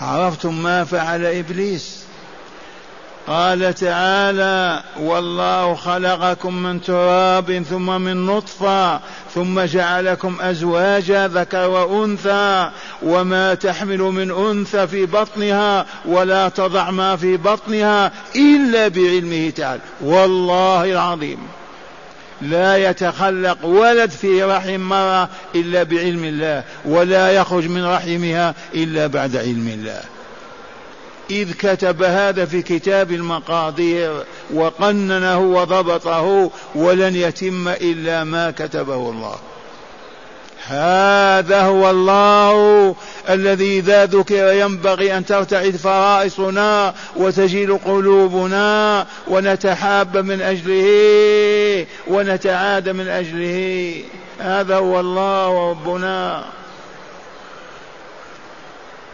عرفتم 0.02 0.63
ما 0.63 0.84
فعل 0.84 1.25
إبليس؟ 1.25 2.09
قال 3.30 3.74
تعالى 3.74 4.84
والله 5.00 5.76
خلقكم 5.76 6.54
من 6.54 6.82
تراب 6.82 7.63
ثم 7.70 8.02
من 8.02 8.26
نطفة 8.26 9.00
ثم 9.36 9.62
جعلكم 9.62 10.38
أزواجا 10.42 11.28
ذكر 11.28 11.70
وأنثى 11.70 12.70
وما 13.02 13.54
تحمل 13.54 14.00
من 14.00 14.32
أنثى 14.32 14.88
في 14.88 15.06
بطنها 15.06 15.86
ولا 16.06 16.50
تضع 16.50 16.92
ما 16.92 17.15
في 17.15 17.38
بطنها 17.38 18.12
إلا 18.36 18.88
بعلمه 18.88 19.50
تعالى. 19.50 19.82
والله 20.02 20.92
العظيم. 20.92 21.39
لا 22.42 22.89
يتخلق 22.89 23.65
ولد 23.65 24.10
في 24.10 24.44
رحم 24.44 24.80
مرة 24.80 25.30
إلا 25.56 25.84
بعلم 25.84 26.24
الله 26.24 26.63
ولا 26.86 27.32
يخرج 27.32 27.68
من 27.68 27.86
رحمها 27.86 28.56
إلا 28.76 29.08
بعد 29.08 29.36
علم 29.36 29.68
الله. 29.68 30.18
إذ 31.32 31.54
كتب 31.54 32.04
هذا 32.04 32.46
في 32.46 32.62
كتاب 32.62 33.12
المقادير 33.12 34.24
وقننه 34.54 35.39
وضبطه 35.39 36.52
ولن 36.76 37.15
يتم 37.15 37.68
إلا 37.68 38.24
ما 38.24 38.52
كتبه 38.52 39.10
الله. 39.10 39.36
هذا 40.68 41.62
هو 41.62 41.89
الله 41.89 42.96
الذي 43.30 43.80
إذا 43.80 44.06
ذكر 44.06 44.54
ينبغي 44.54 45.18
أن 45.18 45.26
ترتعد 45.26 45.76
فرائصنا 45.76 46.94
وتجيل 47.15 47.78
قلوبنا 47.78 49.06
ونتحاب 49.28 50.18
من 50.18 50.42
أجله 50.42 51.86
ونتعاد 52.08 52.89
من 52.89 53.08
أجله. 53.08 53.94
هذا 54.39 54.76
هو 54.76 55.00
الله 55.00 55.70
ربنا. 55.70 56.44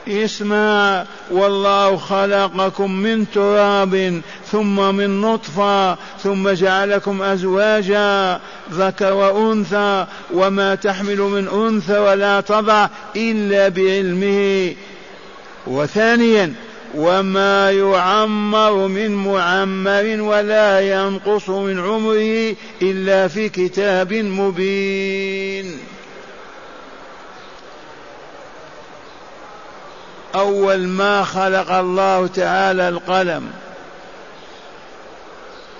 اسمع 0.07 1.05
والله 1.31 1.97
خلقكم 1.97 2.91
من 2.91 3.25
تراب 3.31 4.21
ثم 4.51 4.95
من 4.95 5.21
نطفة 5.21 5.97
ثم 6.23 6.49
جعلكم 6.49 7.21
أزواجا 7.21 8.39
ذكر 8.71 9.13
وأنثى 9.13 10.05
وما 10.33 10.75
تحمل 10.75 11.17
من 11.17 11.47
أنثى 11.47 11.97
ولا 11.97 12.41
تضع 12.41 12.87
إلا 13.15 13.69
بعلمه. 13.69 14.73
وثانيا 15.67 16.53
وما 16.95 17.71
يعمر 17.71 18.87
من 18.87 19.11
معمر 19.11 20.21
ولا 20.21 20.79
ينقص 20.79 21.49
من 21.49 21.79
عمره 21.79 22.55
إلا 22.81 23.27
في 23.27 23.49
كتاب 23.49 24.13
مبين. 24.13 25.94
أول 30.35 30.87
ما 30.87 31.23
خلق 31.23 31.71
الله 31.71 32.27
تعالى 32.27 32.89
القلم. 32.89 33.51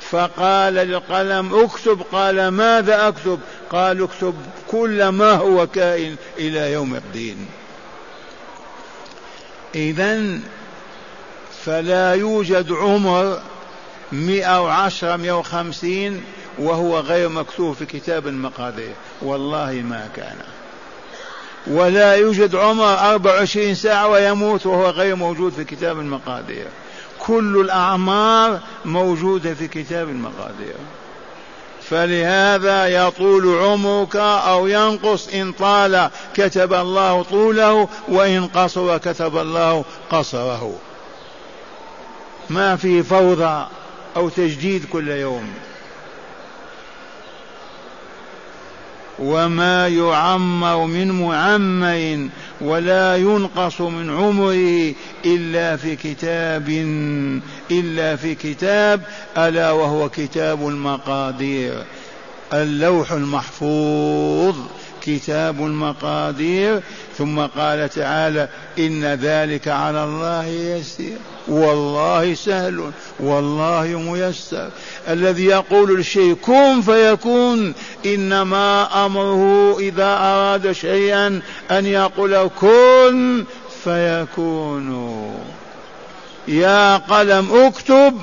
فقال 0.02 0.74
للقلم 0.74 1.64
اكتب. 1.64 2.02
قال 2.12 2.48
ماذا 2.48 3.08
أكتب؟ 3.08 3.40
قال 3.70 4.04
اكتب 4.04 4.36
كل 4.68 5.08
ما 5.08 5.32
هو 5.32 5.68
كائن 5.68 6.16
إلى 6.38 6.72
يوم 6.72 6.96
الدين. 6.96 7.48
اذا 9.76 10.40
فلا 11.66 12.14
يوجد 12.14 12.72
عمر 12.72 13.40
مئة 14.12 14.64
وعشرة 14.64 15.16
مئة 15.16 15.40
وخمسين 15.40 16.24
وهو 16.60 17.00
غير 17.00 17.30
مكتوب 17.30 17.76
في 17.76 17.86
كتاب 17.86 18.28
المقادير 18.28 18.94
والله 19.22 19.72
ما 19.72 20.10
كان. 20.16 20.55
ولا 21.68 22.16
يوجد 22.16 22.56
عمر 22.56 22.94
أربع 22.94 23.34
وعشرين 23.34 23.76
ساعة 23.76 24.08
ويموت 24.08 24.66
وهو 24.66 24.90
غير 24.90 25.16
موجود 25.16 25.54
في 25.54 25.64
كتاب 25.64 26.00
المقادير. 26.00 26.68
كل 27.20 27.58
الأعمار 27.60 28.60
موجودة 28.86 29.54
في 29.54 29.68
كتاب 29.68 30.10
المقادير. 30.10 30.76
فلهذا 31.90 32.88
يطول 32.88 33.58
عمرك 33.58 34.16
أو 34.16 34.68
ينقص 34.68 35.28
إن 35.28 35.52
طال 35.52 36.10
كتب 36.36 36.74
الله 36.74 37.24
طوله 37.24 37.88
وإن 38.08 38.48
قصر 38.48 38.98
كتب 38.98 39.38
الله 39.38 39.86
قصره. 40.10 40.76
ما 42.50 42.76
في 42.76 43.04
فوضى 43.04 43.66
أو 44.16 44.30
تجديد 44.30 44.86
كل 44.86 45.08
يوم. 45.08 45.54
وما 49.20 49.88
يعمر 49.88 50.86
من 50.86 51.12
معمر 51.12 52.28
ولا 52.62 53.18
ينقص 53.18 53.82
من 53.82 54.10
عمره 54.10 54.94
إلا 55.26 55.76
في 55.76 55.96
كتاب 55.96 56.70
إلا 57.72 58.16
في 58.16 58.36
كتاب 58.36 59.02
ألا 59.38 59.72
وهو 59.72 60.10
كتاب 60.10 60.68
المقادير 60.68 61.84
اللوح 62.54 63.12
المحفوظ. 63.12 64.56
كتاب 65.06 65.60
المقادير 65.60 66.82
ثم 67.18 67.40
قال 67.40 67.90
تعالى 67.90 68.50
إن 68.80 69.06
ذلك 69.06 69.68
على 69.68 70.04
الله 70.04 70.46
يسير. 70.46 71.18
والله 71.48 72.34
سهل 72.34 72.92
والله 73.20 73.84
ميسر. 73.88 74.70
الذي 75.10 75.46
يقول 75.46 76.00
الشيء 76.00 76.34
كن 76.34 76.82
فيكون. 76.82 77.74
إنما 78.06 79.06
أمره 79.06 79.76
إذا 79.80 80.18
أراد 80.20 80.72
شيئا 80.72 81.42
أن 81.72 81.86
يقول 81.86 82.50
كن 82.62 83.44
فيكون. 83.84 85.32
يا 86.48 86.98
قلم 86.98 87.48
اكتب. 87.54 88.20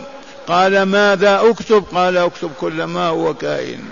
قال 0.49 0.83
ماذا 0.83 1.40
اكتب؟ 1.51 1.85
قال 1.95 2.16
اكتب 2.16 2.51
كل 2.61 2.85
ما 2.85 3.07
هو 3.07 3.35
كائن. 3.35 3.85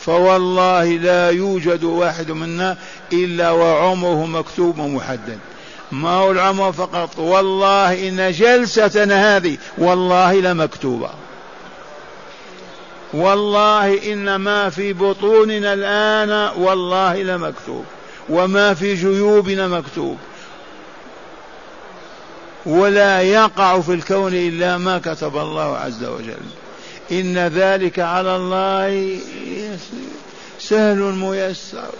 فوالله 0.00 0.84
لا 0.84 1.30
يوجد 1.30 1.84
واحد 1.84 2.30
منا 2.30 2.76
إلا 3.12 3.50
وعمره 3.50 4.26
مكتوب 4.26 4.78
ومحدد. 4.78 5.38
ما 5.92 6.10
هو 6.10 6.30
العمر 6.30 6.72
فقط؟ 6.72 7.18
والله 7.18 8.08
إن 8.08 8.32
جلستنا 8.32 9.36
هذه 9.36 9.58
والله 9.78 10.34
لمكتوبة 10.34 11.10
والله 13.12 14.12
إن 14.12 14.36
ما 14.36 14.70
في 14.70 14.92
بطوننا 14.92 15.72
الآن 15.72 16.62
والله 16.62 17.22
لمكتوب 17.22 17.84
وما 18.28 18.74
في 18.74 18.94
جيوبنا 18.94 19.68
مكتوب. 19.68 20.18
ولا 22.66 23.22
يقع 23.22 23.80
في 23.80 23.94
الكون 23.94 24.34
إلا 24.34 24.78
ما 24.78 24.98
كتب 24.98 25.36
الله 25.36 25.76
عز 25.76 26.04
وجل. 26.04 26.59
إن 27.12 27.38
ذلك 27.38 27.98
على 27.98 28.36
الله 28.36 29.18
سهل 30.58 30.98
ميسر. 30.98 31.90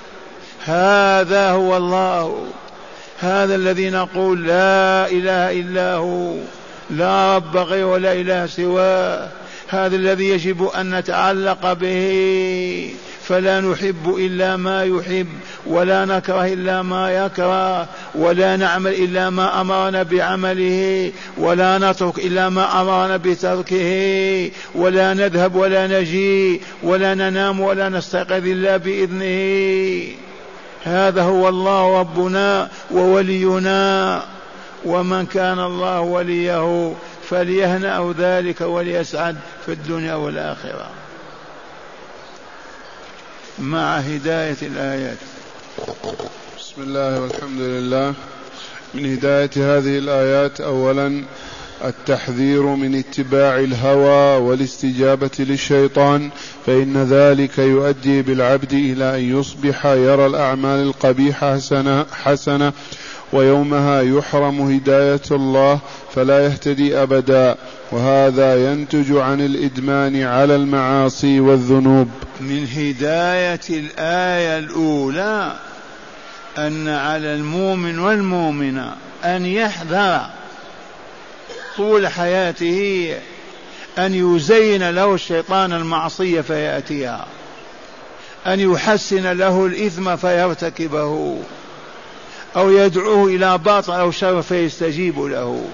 هذا 0.65 1.51
هو 1.51 1.77
الله. 1.77 2.47
هذا 3.21 3.55
الذي 3.55 3.91
نقول 3.91 4.47
لا 4.47 5.11
إله 5.11 5.61
إلا 5.61 5.95
هو. 5.95 6.35
لا 6.91 7.37
رب 7.37 7.57
غير 7.57 7.87
ولا 7.87 8.13
إله 8.13 8.47
سواه. 8.47 9.29
هذا 9.69 9.97
الذي 9.97 10.29
يجب 10.29 10.69
أن 10.69 10.95
نتعلق 10.95 11.73
به. 11.73 12.95
فلا 13.31 13.61
نحب 13.61 14.15
إلا 14.19 14.57
ما 14.57 14.85
يحب 14.85 15.27
ولا 15.67 16.05
نكره 16.05 16.47
إلا 16.47 16.83
ما 16.83 17.11
يكره 17.11 17.87
ولا 18.15 18.57
نعمل 18.57 18.95
إلا 18.95 19.31
ما 19.31 19.61
أمرنا 19.61 20.03
بعمله 20.03 21.13
ولا 21.39 21.79
نترك 21.79 22.19
إلا 22.19 22.49
ما 22.49 22.81
أمرنا 22.81 23.17
بتركه 23.17 24.51
ولا 24.75 25.15
نذهب 25.15 25.55
ولا 25.55 25.87
نجي 25.87 26.61
ولا 26.83 27.15
ننام 27.15 27.61
ولا 27.61 27.89
نستيقظ 27.89 28.47
إلا 28.47 28.77
بإذنه. 28.77 30.15
هذا 30.85 31.23
هو 31.23 31.49
الله 31.49 32.01
ربنا 32.01 32.69
وولينا 32.91 34.23
ومن 34.85 35.27
كان 35.27 35.59
الله 35.59 36.01
وليه 36.01 36.93
فليهنأ 37.29 38.15
ذلك 38.19 38.61
وليسعد 38.61 39.37
في 39.67 39.73
الدنيا 39.73 40.15
والآخرة. 40.15 41.00
مع 43.61 43.97
هداية 43.97 44.57
الآيات. 44.63 45.19
بسم 46.59 46.83
الله 46.83 47.21
والحمد 47.21 47.61
لله. 47.61 48.15
من 48.95 49.13
هداية 49.13 49.51
هذه 49.57 49.99
الآيات 49.99 50.61
أولا 50.61 51.25
التحذير 51.85 52.63
من 52.63 52.95
اتباع 52.95 53.59
الهوى 53.59 54.41
والاستجابة 54.49 55.31
للشيطان 55.39 56.31
فإن 56.67 57.03
ذلك 57.03 57.59
يؤدي 57.59 58.23
بالعبد 58.23 58.73
إلى 58.73 59.17
أن 59.19 59.39
يصبح 59.39 59.87
يرى 59.87 60.27
الأعمال 60.27 60.83
القبيحة 60.83 61.55
حسنة, 61.55 62.07
حسنة 62.13 62.73
ويومها 63.33 64.03
يحرم 64.03 64.61
هداية 64.61 65.23
الله 65.31 65.81
فلا 66.15 66.45
يهتدي 66.45 67.03
أبدا. 67.03 67.57
وهذا 67.93 68.73
ينتج 68.73 69.13
عن 69.13 69.41
الإدمان 69.41 70.23
على 70.23 70.57
المعاصي 70.57 71.41
والذنوب. 71.41 72.09
من 72.41 72.67
هداية 72.75 73.61
الآية 73.71 74.59
الأولى 74.59 75.53
أن 76.59 76.89
على 76.89 77.35
المؤمن 77.35 77.99
والمؤمنة 77.99 78.95
أن 79.25 79.47
يحذر 79.47 80.27
طول 81.77 82.09
حياته 82.09 83.15
أن 83.99 84.15
يزين 84.15 84.91
له 84.91 85.15
الشيطان 85.15 85.73
المعصية 85.73 86.41
فيأتيها 86.41 87.27
أن 88.47 88.61
يحسن 88.61 89.33
له 89.33 89.67
الإثم 89.67 90.17
فيرتكبه 90.17 91.39
أو 92.57 92.71
يدعوه 92.71 93.29
إلى 93.29 93.59
باطل 93.59 93.93
أو 93.93 94.11
شر 94.11 94.43
فيستجيب 94.43 95.21
له. 95.21 95.65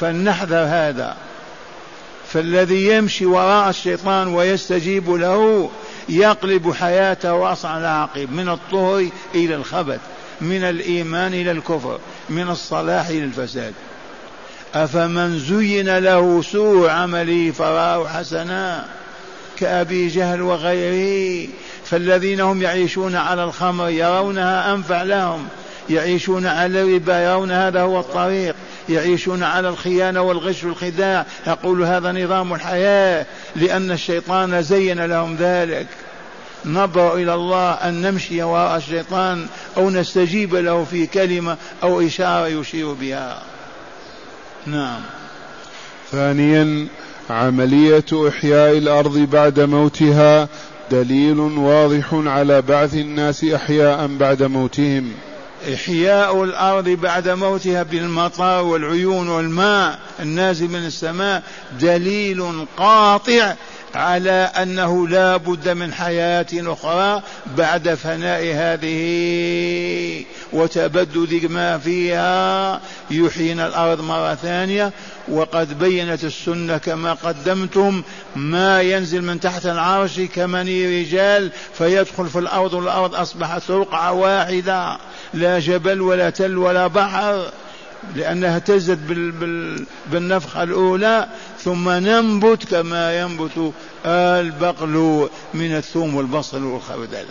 فلنحذر 0.00 0.64
هذا. 0.68 1.16
فالذي 2.32 2.88
يمشي 2.88 3.26
وراء 3.26 3.70
الشيطان 3.70 4.28
ويستجيب 4.28 5.10
له 5.10 5.70
يقلب 6.08 6.72
حياته 6.72 7.52
أصعى 7.52 7.80
العاقب 7.80 8.32
من 8.32 8.48
الطهر 8.48 9.08
إلى 9.34 9.54
الخبث 9.54 10.00
من 10.40 10.62
الإيمان 10.62 11.34
إلى 11.34 11.50
الكفر 11.50 11.98
من 12.28 12.48
الصلاح 12.48 13.08
إلى 13.08 13.24
الفساد. 13.24 13.74
أفمن 14.74 15.38
زين 15.38 15.98
له 15.98 16.42
سوء 16.42 16.88
عمله 16.88 17.50
فراه 17.50 18.08
حسنا 18.08 18.84
كأبي 19.56 20.08
جهل 20.08 20.42
وغيره 20.42 21.48
فالذين 21.84 22.40
هم 22.40 22.62
يعيشون 22.62 23.16
على 23.16 23.44
الخمر 23.44 23.88
يرونها 23.88 24.74
أنفع 24.74 25.02
لهم 25.02 25.48
يعيشون 25.90 26.46
على 26.46 26.82
الربا 26.82 27.18
يرون 27.18 27.50
هذا 27.50 27.80
هو 27.80 28.00
الطريق. 28.00 28.54
يعيشون 28.88 29.42
على 29.42 29.68
الخيانة 29.68 30.22
والغش 30.22 30.64
والخداع 30.64 31.26
يقول 31.46 31.82
هذا 31.82 32.12
نظام 32.12 32.54
الحياة 32.54 33.26
لأن 33.56 33.90
الشيطان 33.90 34.62
زين 34.62 35.04
لهم 35.04 35.36
ذلك. 35.36 35.86
نبرأ 36.64 37.14
إلى 37.14 37.34
الله 37.34 37.70
أن 37.72 38.02
نمشي 38.02 38.42
وراء 38.42 38.76
الشيطان 38.76 39.46
أو 39.76 39.90
نستجيب 39.90 40.54
له 40.54 40.84
في 40.84 41.06
كلمة 41.06 41.56
أو 41.82 42.00
إشارة 42.00 42.46
يشير 42.46 42.92
بها. 42.92 43.42
نعم. 44.66 45.00
ثانيا 46.12 46.86
عملية 47.30 48.28
إحياء 48.28 48.78
الأرض 48.78 49.18
بعد 49.18 49.60
موتها 49.60 50.48
دليل 50.90 51.38
واضح 51.40 52.04
على 52.12 52.62
بعث 52.62 52.94
الناس 52.94 53.44
أحياء 53.44 54.06
بعد 54.06 54.42
موتهم. 54.42 55.12
إحياء 55.74 56.44
الأرض 56.44 56.88
بعد 56.88 57.28
موتها 57.28 57.82
بالمطر 57.82 58.62
والعيون 58.62 59.28
والماء 59.28 59.98
النازل 60.20 60.68
من 60.68 60.86
السماء 60.86 61.42
دليل 61.80 62.66
قاطع 62.76 63.54
على 63.94 64.30
أنه 64.30 65.08
لا 65.08 65.36
بد 65.36 65.68
من 65.68 65.92
حياة 65.92 66.46
أخرى 66.52 67.22
بعد 67.56 67.94
فناء 67.94 68.42
هذه 68.54 70.24
وتبدد 70.52 71.46
ما 71.50 71.78
فيها. 71.78 72.80
يحيينا 73.10 73.66
الأرض 73.66 74.00
مرة 74.00 74.34
ثانية. 74.34 74.92
وقد 75.28 75.78
بينت 75.78 76.24
السنة 76.24 76.78
كما 76.78 77.12
قدمتم 77.12 78.02
ما 78.36 78.82
ينزل 78.82 79.22
من 79.22 79.40
تحت 79.40 79.66
العرش 79.66 80.20
كمني 80.20 81.02
رجال 81.02 81.50
فيدخل 81.78 82.26
في 82.26 82.38
الأرض 82.38 82.74
والأرض 82.74 83.14
أصبحت 83.14 83.70
رقعة 83.70 84.12
واحدة. 84.12 84.98
لا 85.34 85.58
جبل 85.58 86.00
ولا 86.00 86.30
تل 86.30 86.58
ولا 86.58 86.86
بحر 86.86 87.50
لأنها 88.16 88.56
اهتزت 88.56 88.98
بالنفخة 90.10 90.62
الأولى 90.62 91.28
ثم 91.58 91.90
ننبت 91.90 92.64
كما 92.64 93.20
ينبت 93.20 93.72
البقل 94.06 95.28
من 95.54 95.76
الثوم 95.76 96.14
والبصل 96.14 96.62
والخردل 96.62 97.26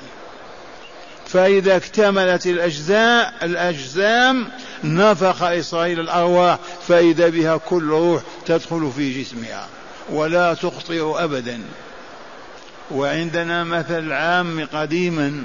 فإذا 1.28 1.76
اكتملت 1.76 2.48
الأجزاء 2.48 3.34
الأجسام 3.44 4.48
نفخ 4.84 5.44
إسرائيل 5.44 6.00
الأرواح 6.00 6.60
فإذا 6.88 7.30
بها 7.30 7.58
كل 7.58 7.90
روح 7.90 8.22
تدخل 8.46 8.92
في 8.96 9.24
جسمها 9.24 9.68
ولا 10.10 10.54
تخطئ 10.54 11.24
أبدا. 11.24 11.62
وعندنا 12.92 13.64
مثل 13.64 14.12
عام 14.12 14.68
قديما 14.74 15.44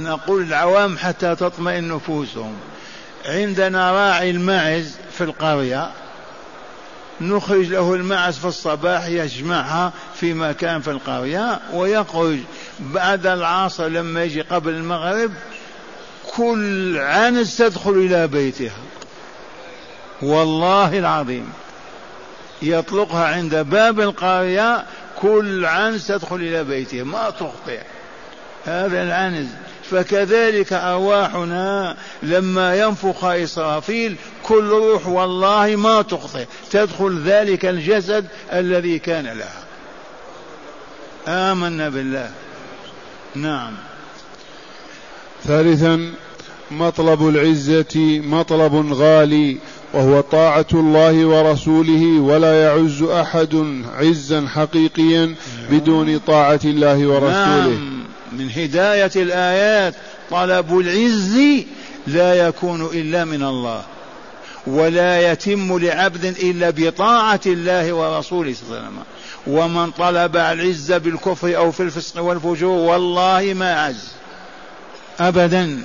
نقول 0.00 0.42
العوام 0.42 0.98
حتى 0.98 1.34
تطمئن 1.34 1.88
نفوسهم. 1.88 2.54
عندنا 3.26 3.92
راعي 3.92 4.30
الماعز 4.30 4.96
في 5.12 5.24
القرية 5.24 5.90
نخرج 7.20 7.66
له 7.66 7.94
المعز 7.94 8.38
في 8.38 8.44
الصباح 8.44 9.06
يجمعها 9.06 9.92
في 10.14 10.34
مكان 10.34 10.80
في 10.80 10.90
القرية 10.90 11.60
ويخرج 11.72 12.38
بعد 12.80 13.26
العصر 13.26 13.88
لما 13.88 14.24
يجي 14.24 14.40
قبل 14.40 14.70
المغرب 14.70 15.30
كل 16.36 16.98
عنز 16.98 17.56
تدخل 17.56 17.90
إلى 17.90 18.26
بيتها. 18.26 18.76
والله 20.22 20.98
العظيم 20.98 21.52
يطلقها 22.62 23.26
عند 23.26 23.54
باب 23.54 24.00
القرية 24.00 24.84
كل 25.20 25.66
عنز 25.66 26.06
تدخل 26.06 26.36
إلى 26.36 26.64
بيته 26.64 27.02
ما 27.02 27.30
تخطئ. 27.30 27.80
هذا 28.66 29.02
العنز 29.02 29.46
فكذلك 29.90 30.72
أرواحنا 30.72 31.96
لما 32.22 32.76
ينفخ 32.76 33.24
إسرافيل 33.24 34.16
كل 34.42 34.68
روح 34.68 35.08
والله 35.08 35.76
ما 35.76 36.02
تخطئ. 36.02 36.44
تدخل 36.70 37.22
ذلك 37.24 37.64
الجسد 37.66 38.26
الذي 38.52 38.98
كان 38.98 39.24
لها. 39.24 39.62
آمنا 41.28 41.88
بالله. 41.88 42.30
نعم. 43.34 43.72
ثالثا 45.44 46.12
مطلب 46.70 47.28
العزة 47.28 48.20
مطلب 48.20 48.92
غالي 48.92 49.56
وهو 49.92 50.20
طاعة 50.20 50.66
الله 50.74 51.26
ورسوله 51.26 52.20
ولا 52.20 52.62
يعز 52.62 53.02
أحد 53.02 53.82
عزا 53.94 54.46
حقيقيا 54.54 55.34
بدون 55.70 56.18
طاعة 56.18 56.60
الله 56.64 57.06
ورسوله. 57.06 57.68
نعم. 57.68 57.95
من 58.38 58.50
هداية 58.50 59.10
الآيات 59.16 59.94
طلب 60.30 60.78
العز 60.78 61.64
لا 62.06 62.34
يكون 62.34 62.86
إلا 62.86 63.24
من 63.24 63.42
الله 63.42 63.82
ولا 64.66 65.32
يتم 65.32 65.78
لعبد 65.78 66.24
إلا 66.24 66.70
بطاعة 66.70 67.40
الله 67.46 67.92
ورسوله 67.92 68.54
صلى 68.54 68.62
الله 68.66 68.78
عليه 68.78 68.88
وسلم. 68.88 69.02
ومن 69.46 69.90
طلب 69.90 70.36
العز 70.36 70.92
بالكفر 70.92 71.56
أو 71.56 71.72
في 71.72 71.82
الفسق 71.82 72.22
والفجور 72.22 72.78
والله 72.78 73.54
ما 73.56 73.84
عز. 73.84 74.08
أبدا. 75.20 75.84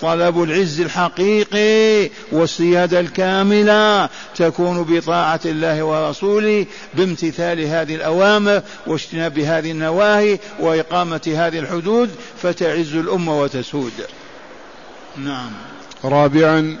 طلب 0.00 0.42
العز 0.42 0.80
الحقيقي 0.80 2.10
والسيادة 2.32 3.00
الكاملة 3.00 4.08
تكون 4.36 4.82
بطاعة 4.82 5.40
الله 5.44 5.82
ورسوله 5.82 6.66
بامتثال 6.94 7.60
هذه 7.60 7.94
الأوامر 7.94 8.62
واجتناب 8.86 9.38
هذه 9.38 9.70
النواهي 9.70 10.38
وإقامة 10.60 11.32
هذه 11.36 11.58
الحدود 11.58 12.10
فتعز 12.42 12.94
الأمة 12.94 13.40
وتسود. 13.40 13.92
نعم. 15.16 15.50
رابعا 16.04 16.78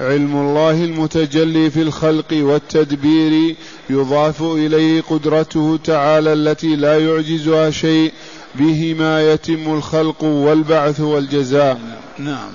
علم 0.00 0.36
الله 0.36 0.84
المتجلي 0.84 1.70
في 1.70 1.82
الخلق 1.82 2.32
والتدبير 2.32 3.56
يضاف 3.90 4.42
إليه 4.42 5.00
قدرته 5.00 5.78
تعالى 5.84 6.32
التي 6.32 6.76
لا 6.76 6.98
يعجزها 6.98 7.70
شيء 7.70 8.12
بهما 8.58 9.32
يتم 9.32 9.74
الخلق 9.74 10.24
والبعث 10.24 11.00
والجزاء. 11.00 11.80
نعم. 12.18 12.52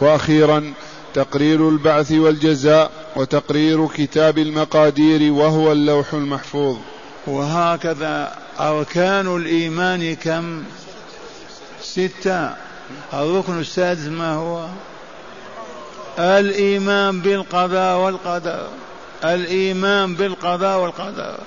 وأخيرا 0.00 0.72
تقرير 1.14 1.68
البعث 1.68 2.12
والجزاء 2.12 2.90
وتقرير 3.16 3.86
كتاب 3.86 4.38
المقادير 4.38 5.32
وهو 5.32 5.72
اللوح 5.72 6.14
المحفوظ. 6.14 6.76
وهكذا 7.26 8.36
أركان 8.60 9.36
الإيمان 9.36 10.14
كم؟ 10.16 10.62
ستة. 11.82 12.50
الركن 13.12 13.60
السادس 13.60 14.06
ما 14.06 14.34
هو؟ 14.34 14.66
الإيمان 16.18 17.20
بالقضاء 17.20 17.98
والقدر. 17.98 18.68
الإيمان 19.24 20.14
بالقضاء 20.14 20.78
والقدر. 20.78 21.38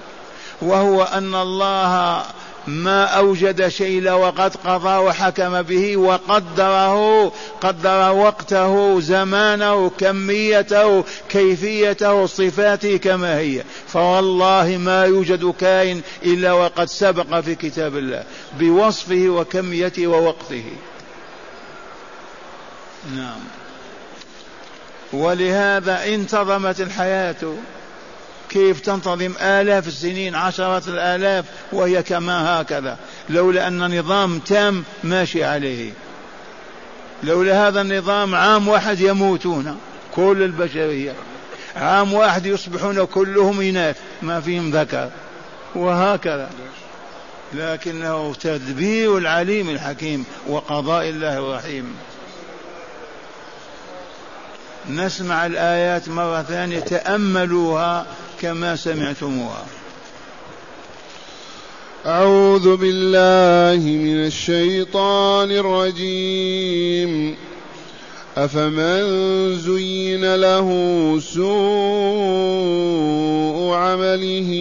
وهو 0.61 1.03
أن 1.03 1.35
الله 1.35 2.23
ما 2.67 3.05
أوجد 3.05 3.67
شيء 3.67 3.99
إلا 3.99 4.13
وقد 4.13 4.55
قضى 4.55 4.97
وحكم 4.97 5.61
به 5.61 5.97
وقدره 5.97 7.27
قدر 7.61 8.11
وقته 8.11 8.99
زمانه 8.99 9.89
كميته 9.89 11.03
كيفيته 11.29 12.25
صفاته 12.25 12.97
كما 12.97 13.37
هي. 13.37 13.63
فوالله 13.87 14.77
ما 14.77 15.05
يوجد 15.05 15.53
كائن 15.59 16.01
إلا 16.25 16.53
وقد 16.53 16.87
سبق 16.87 17.39
في 17.39 17.55
كتاب 17.55 17.97
الله 17.97 18.23
بوصفه 18.59 19.29
وكميته 19.29 20.07
ووقته. 20.07 20.63
نعم. 23.15 23.39
ولهذا 25.13 26.05
انتظمت 26.05 26.81
الحياة. 26.81 27.53
كيف 28.53 28.79
تنتظم 28.79 29.33
آلاف 29.41 29.87
السنين 29.87 30.35
عشرات 30.35 30.87
الآلاف 30.87 31.45
وهي 31.71 32.03
كما 32.03 32.61
هكذا. 32.61 32.97
لولا 33.29 33.67
أن 33.67 33.99
نظام 33.99 34.39
تام 34.39 34.83
ماشي 35.03 35.43
عليه. 35.43 35.91
لولا 37.23 37.67
هذا 37.67 37.81
النظام 37.81 38.35
عام 38.35 38.67
واحد 38.67 38.99
يموتون 38.99 39.77
كل 40.15 40.43
البشرية. 40.43 41.13
عام 41.75 42.13
واحد 42.13 42.45
يصبحون 42.45 43.05
كلهم 43.05 43.61
إناث 43.61 43.97
ما 44.21 44.41
فيهم 44.41 44.71
ذكر. 44.71 45.09
وهكذا. 45.75 46.49
لكنه 47.53 48.33
تدبير 48.33 49.17
العليم 49.17 49.69
الحكيم 49.69 50.25
وقضاء 50.47 51.09
الله 51.09 51.37
الرحيم. 51.37 51.95
نسمع 54.89 55.45
الآيات 55.45 56.09
مرة 56.09 56.41
ثانية 56.41 56.79
تأملوها 56.79 58.05
كما 58.41 58.75
سمعتموها. 58.75 59.65
أعوذ 62.05 62.75
بالله 62.75 63.89
من 63.91 64.25
الشيطان 64.25 65.51
الرجيم. 65.51 67.35
أفمن 68.37 69.03
زين 69.55 70.35
له 70.35 70.69
سوء 71.19 71.43
عمله 73.75 74.51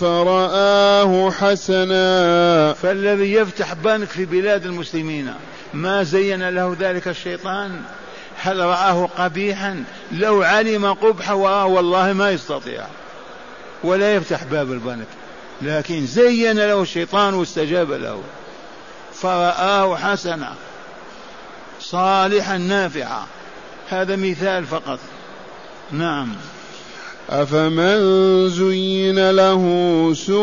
فرآه 0.00 1.30
حسنا. 1.30 2.72
فالذي 2.72 3.32
يفتح 3.32 3.74
بنك 3.74 4.08
في 4.08 4.24
بلاد 4.24 4.66
المسلمين 4.66 5.34
ما 5.74 6.02
زين 6.02 6.48
له 6.48 6.76
ذلك 6.80 7.08
الشيطان؟ 7.08 7.80
هل 8.42 8.58
رآه 8.58 9.08
قبيحا؟ 9.18 9.84
لو 10.12 10.42
علم 10.42 10.86
قبحه 10.92 11.64
والله 11.64 12.12
ما 12.12 12.30
يستطيع. 12.30 12.86
ولا 13.84 14.14
يفتح 14.14 14.44
باب 14.44 14.72
البنك. 14.72 15.06
لكن 15.62 16.06
زين 16.06 16.58
له 16.58 16.82
الشيطان 16.82 17.34
واستجاب 17.34 17.92
له. 17.92 18.20
فرآه 19.12 19.96
حسنا. 19.96 20.54
صالحا 21.80 22.58
نافعا. 22.58 23.22
هذا 23.88 24.16
مثال 24.16 24.66
فقط. 24.66 24.98
نعم. 25.92 26.34
أفمن 27.30 27.98
زين 28.48 29.30
له 29.30 29.62
سوء 30.14 30.38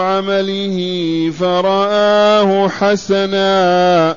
عمله 0.00 1.30
فرآه 1.40 2.68
حسنا. 2.68 4.16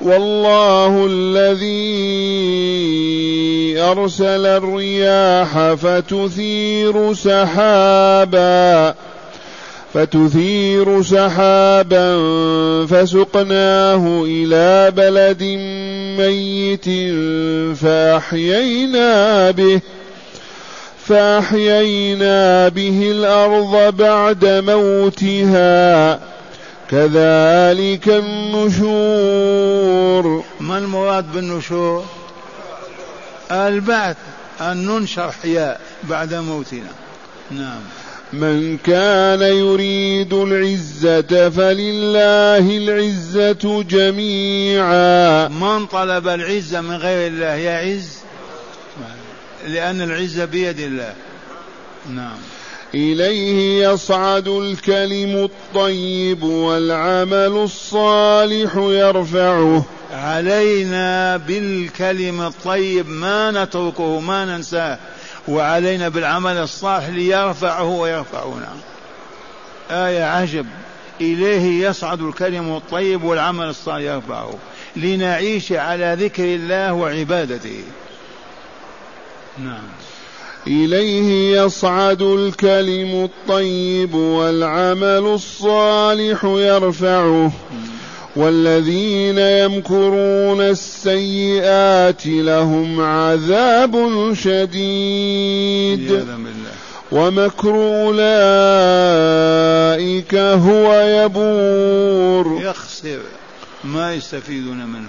والله 0.00 1.06
الذي 1.10 1.76
أرسل 3.80 4.46
الرياح 4.46 5.72
فتثير 5.72 7.14
سحابا 7.14 8.94
فتثير 9.94 11.02
سحابا 11.02 12.16
فسقناه 12.86 14.24
إلى 14.26 14.90
بلد 14.90 15.42
ميت 16.18 16.84
فأحيينا 17.76 19.50
به 19.50 19.80
فأحيينا 21.06 22.68
به 22.68 23.10
الأرض 23.10 23.96
بعد 23.96 24.44
موتها. 24.46 26.18
كذلك 26.90 28.08
النشور. 28.08 29.64
ما 30.60 30.78
المراد 30.78 31.32
بالنشور؟ 31.32 32.04
البعث 33.50 34.16
أن 34.60 34.86
ننشر 34.86 35.32
حياء 35.32 35.80
بعد 36.02 36.34
موتنا. 36.34 36.90
نعم. 37.50 37.80
من 38.32 38.78
كان 38.78 39.40
يريد 39.40 40.32
العزة 40.32 41.50
فلله 41.50 42.76
العزة 42.76 43.82
جميعا. 43.82 45.48
من 45.48 45.86
طلب 45.86 46.28
العزة 46.28 46.80
من 46.80 46.96
غير 46.96 47.26
الله 47.26 47.46
يعز؟ 47.46 48.08
لأن 49.66 50.00
العزة 50.00 50.44
بيد 50.44 50.80
الله. 50.80 51.14
نعم. 52.14 52.38
إليه 52.96 53.88
يصعد 53.88 54.48
الكلم 54.48 55.44
الطيب 55.44 56.42
والعمل 56.42 57.62
الصالح 57.64 58.76
يرفعه. 58.76 59.84
علينا 60.12 61.36
بالكلم 61.36 62.40
الطيب 62.40 63.08
ما 63.08 63.50
نتركه 63.50 64.20
ما 64.20 64.44
ننساه. 64.44 64.98
وعلينا 65.48 66.08
بالعمل 66.08 66.56
الصالح 66.56 67.08
ليرفعه 67.08 67.84
ويرفعنا. 67.84 68.76
آية 69.90 70.24
عجب. 70.24 70.66
إليه 71.20 71.88
يصعد 71.88 72.22
الكلم 72.22 72.76
الطيب 72.76 73.24
والعمل 73.24 73.66
الصالح 73.66 74.04
يرفعه. 74.04 74.54
لنعيش 74.96 75.72
على 75.72 76.16
ذكر 76.20 76.44
الله 76.44 76.92
وعبادته. 76.92 77.82
نعم. 79.58 80.05
إليه 80.66 81.60
يصعد 81.62 82.22
الكلم 82.22 83.24
الطيب 83.24 84.14
والعمل 84.14 85.34
الصالح 85.34 86.44
يرفعه. 86.44 87.52
والذين 88.36 89.38
يمكرون 89.38 90.60
السيئات 90.60 92.26
لهم 92.26 93.00
عذاب 93.00 94.32
شديد. 94.34 96.26
ومكر 97.12 97.74
أولئك 97.74 98.24
هو 100.34 100.94
يبور. 101.00 102.62
يخسر 102.62 103.18
ما 103.84 104.14
يستفيدون 104.14 104.86
منه. 104.86 105.08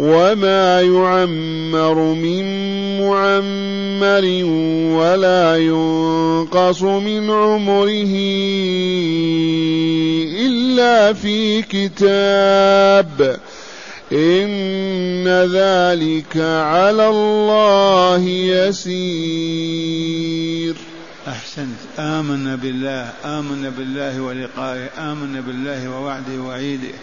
وما 0.00 0.80
يعمر 0.80 1.94
من 1.94 2.44
معمر 3.00 4.44
ولا 4.96 5.56
ينقص 5.56 6.82
من 6.82 7.30
عمره 7.30 8.14
الا 10.46 11.12
في 11.12 11.62
كتاب 11.62 13.40
ان 14.12 15.28
ذلك 15.28 16.36
على 16.36 17.08
الله 17.08 18.18
يسير 18.68 19.20
أحسنت. 21.28 21.78
آمنا 21.98 22.56
بالله. 22.56 23.12
آمنا 23.24 23.68
بالله 23.68 24.20
ولقائه. 24.20 24.88
آمنا 24.98 25.40
بالله 25.40 25.90
ووعده 25.90 26.42
ووعيده 26.42 26.94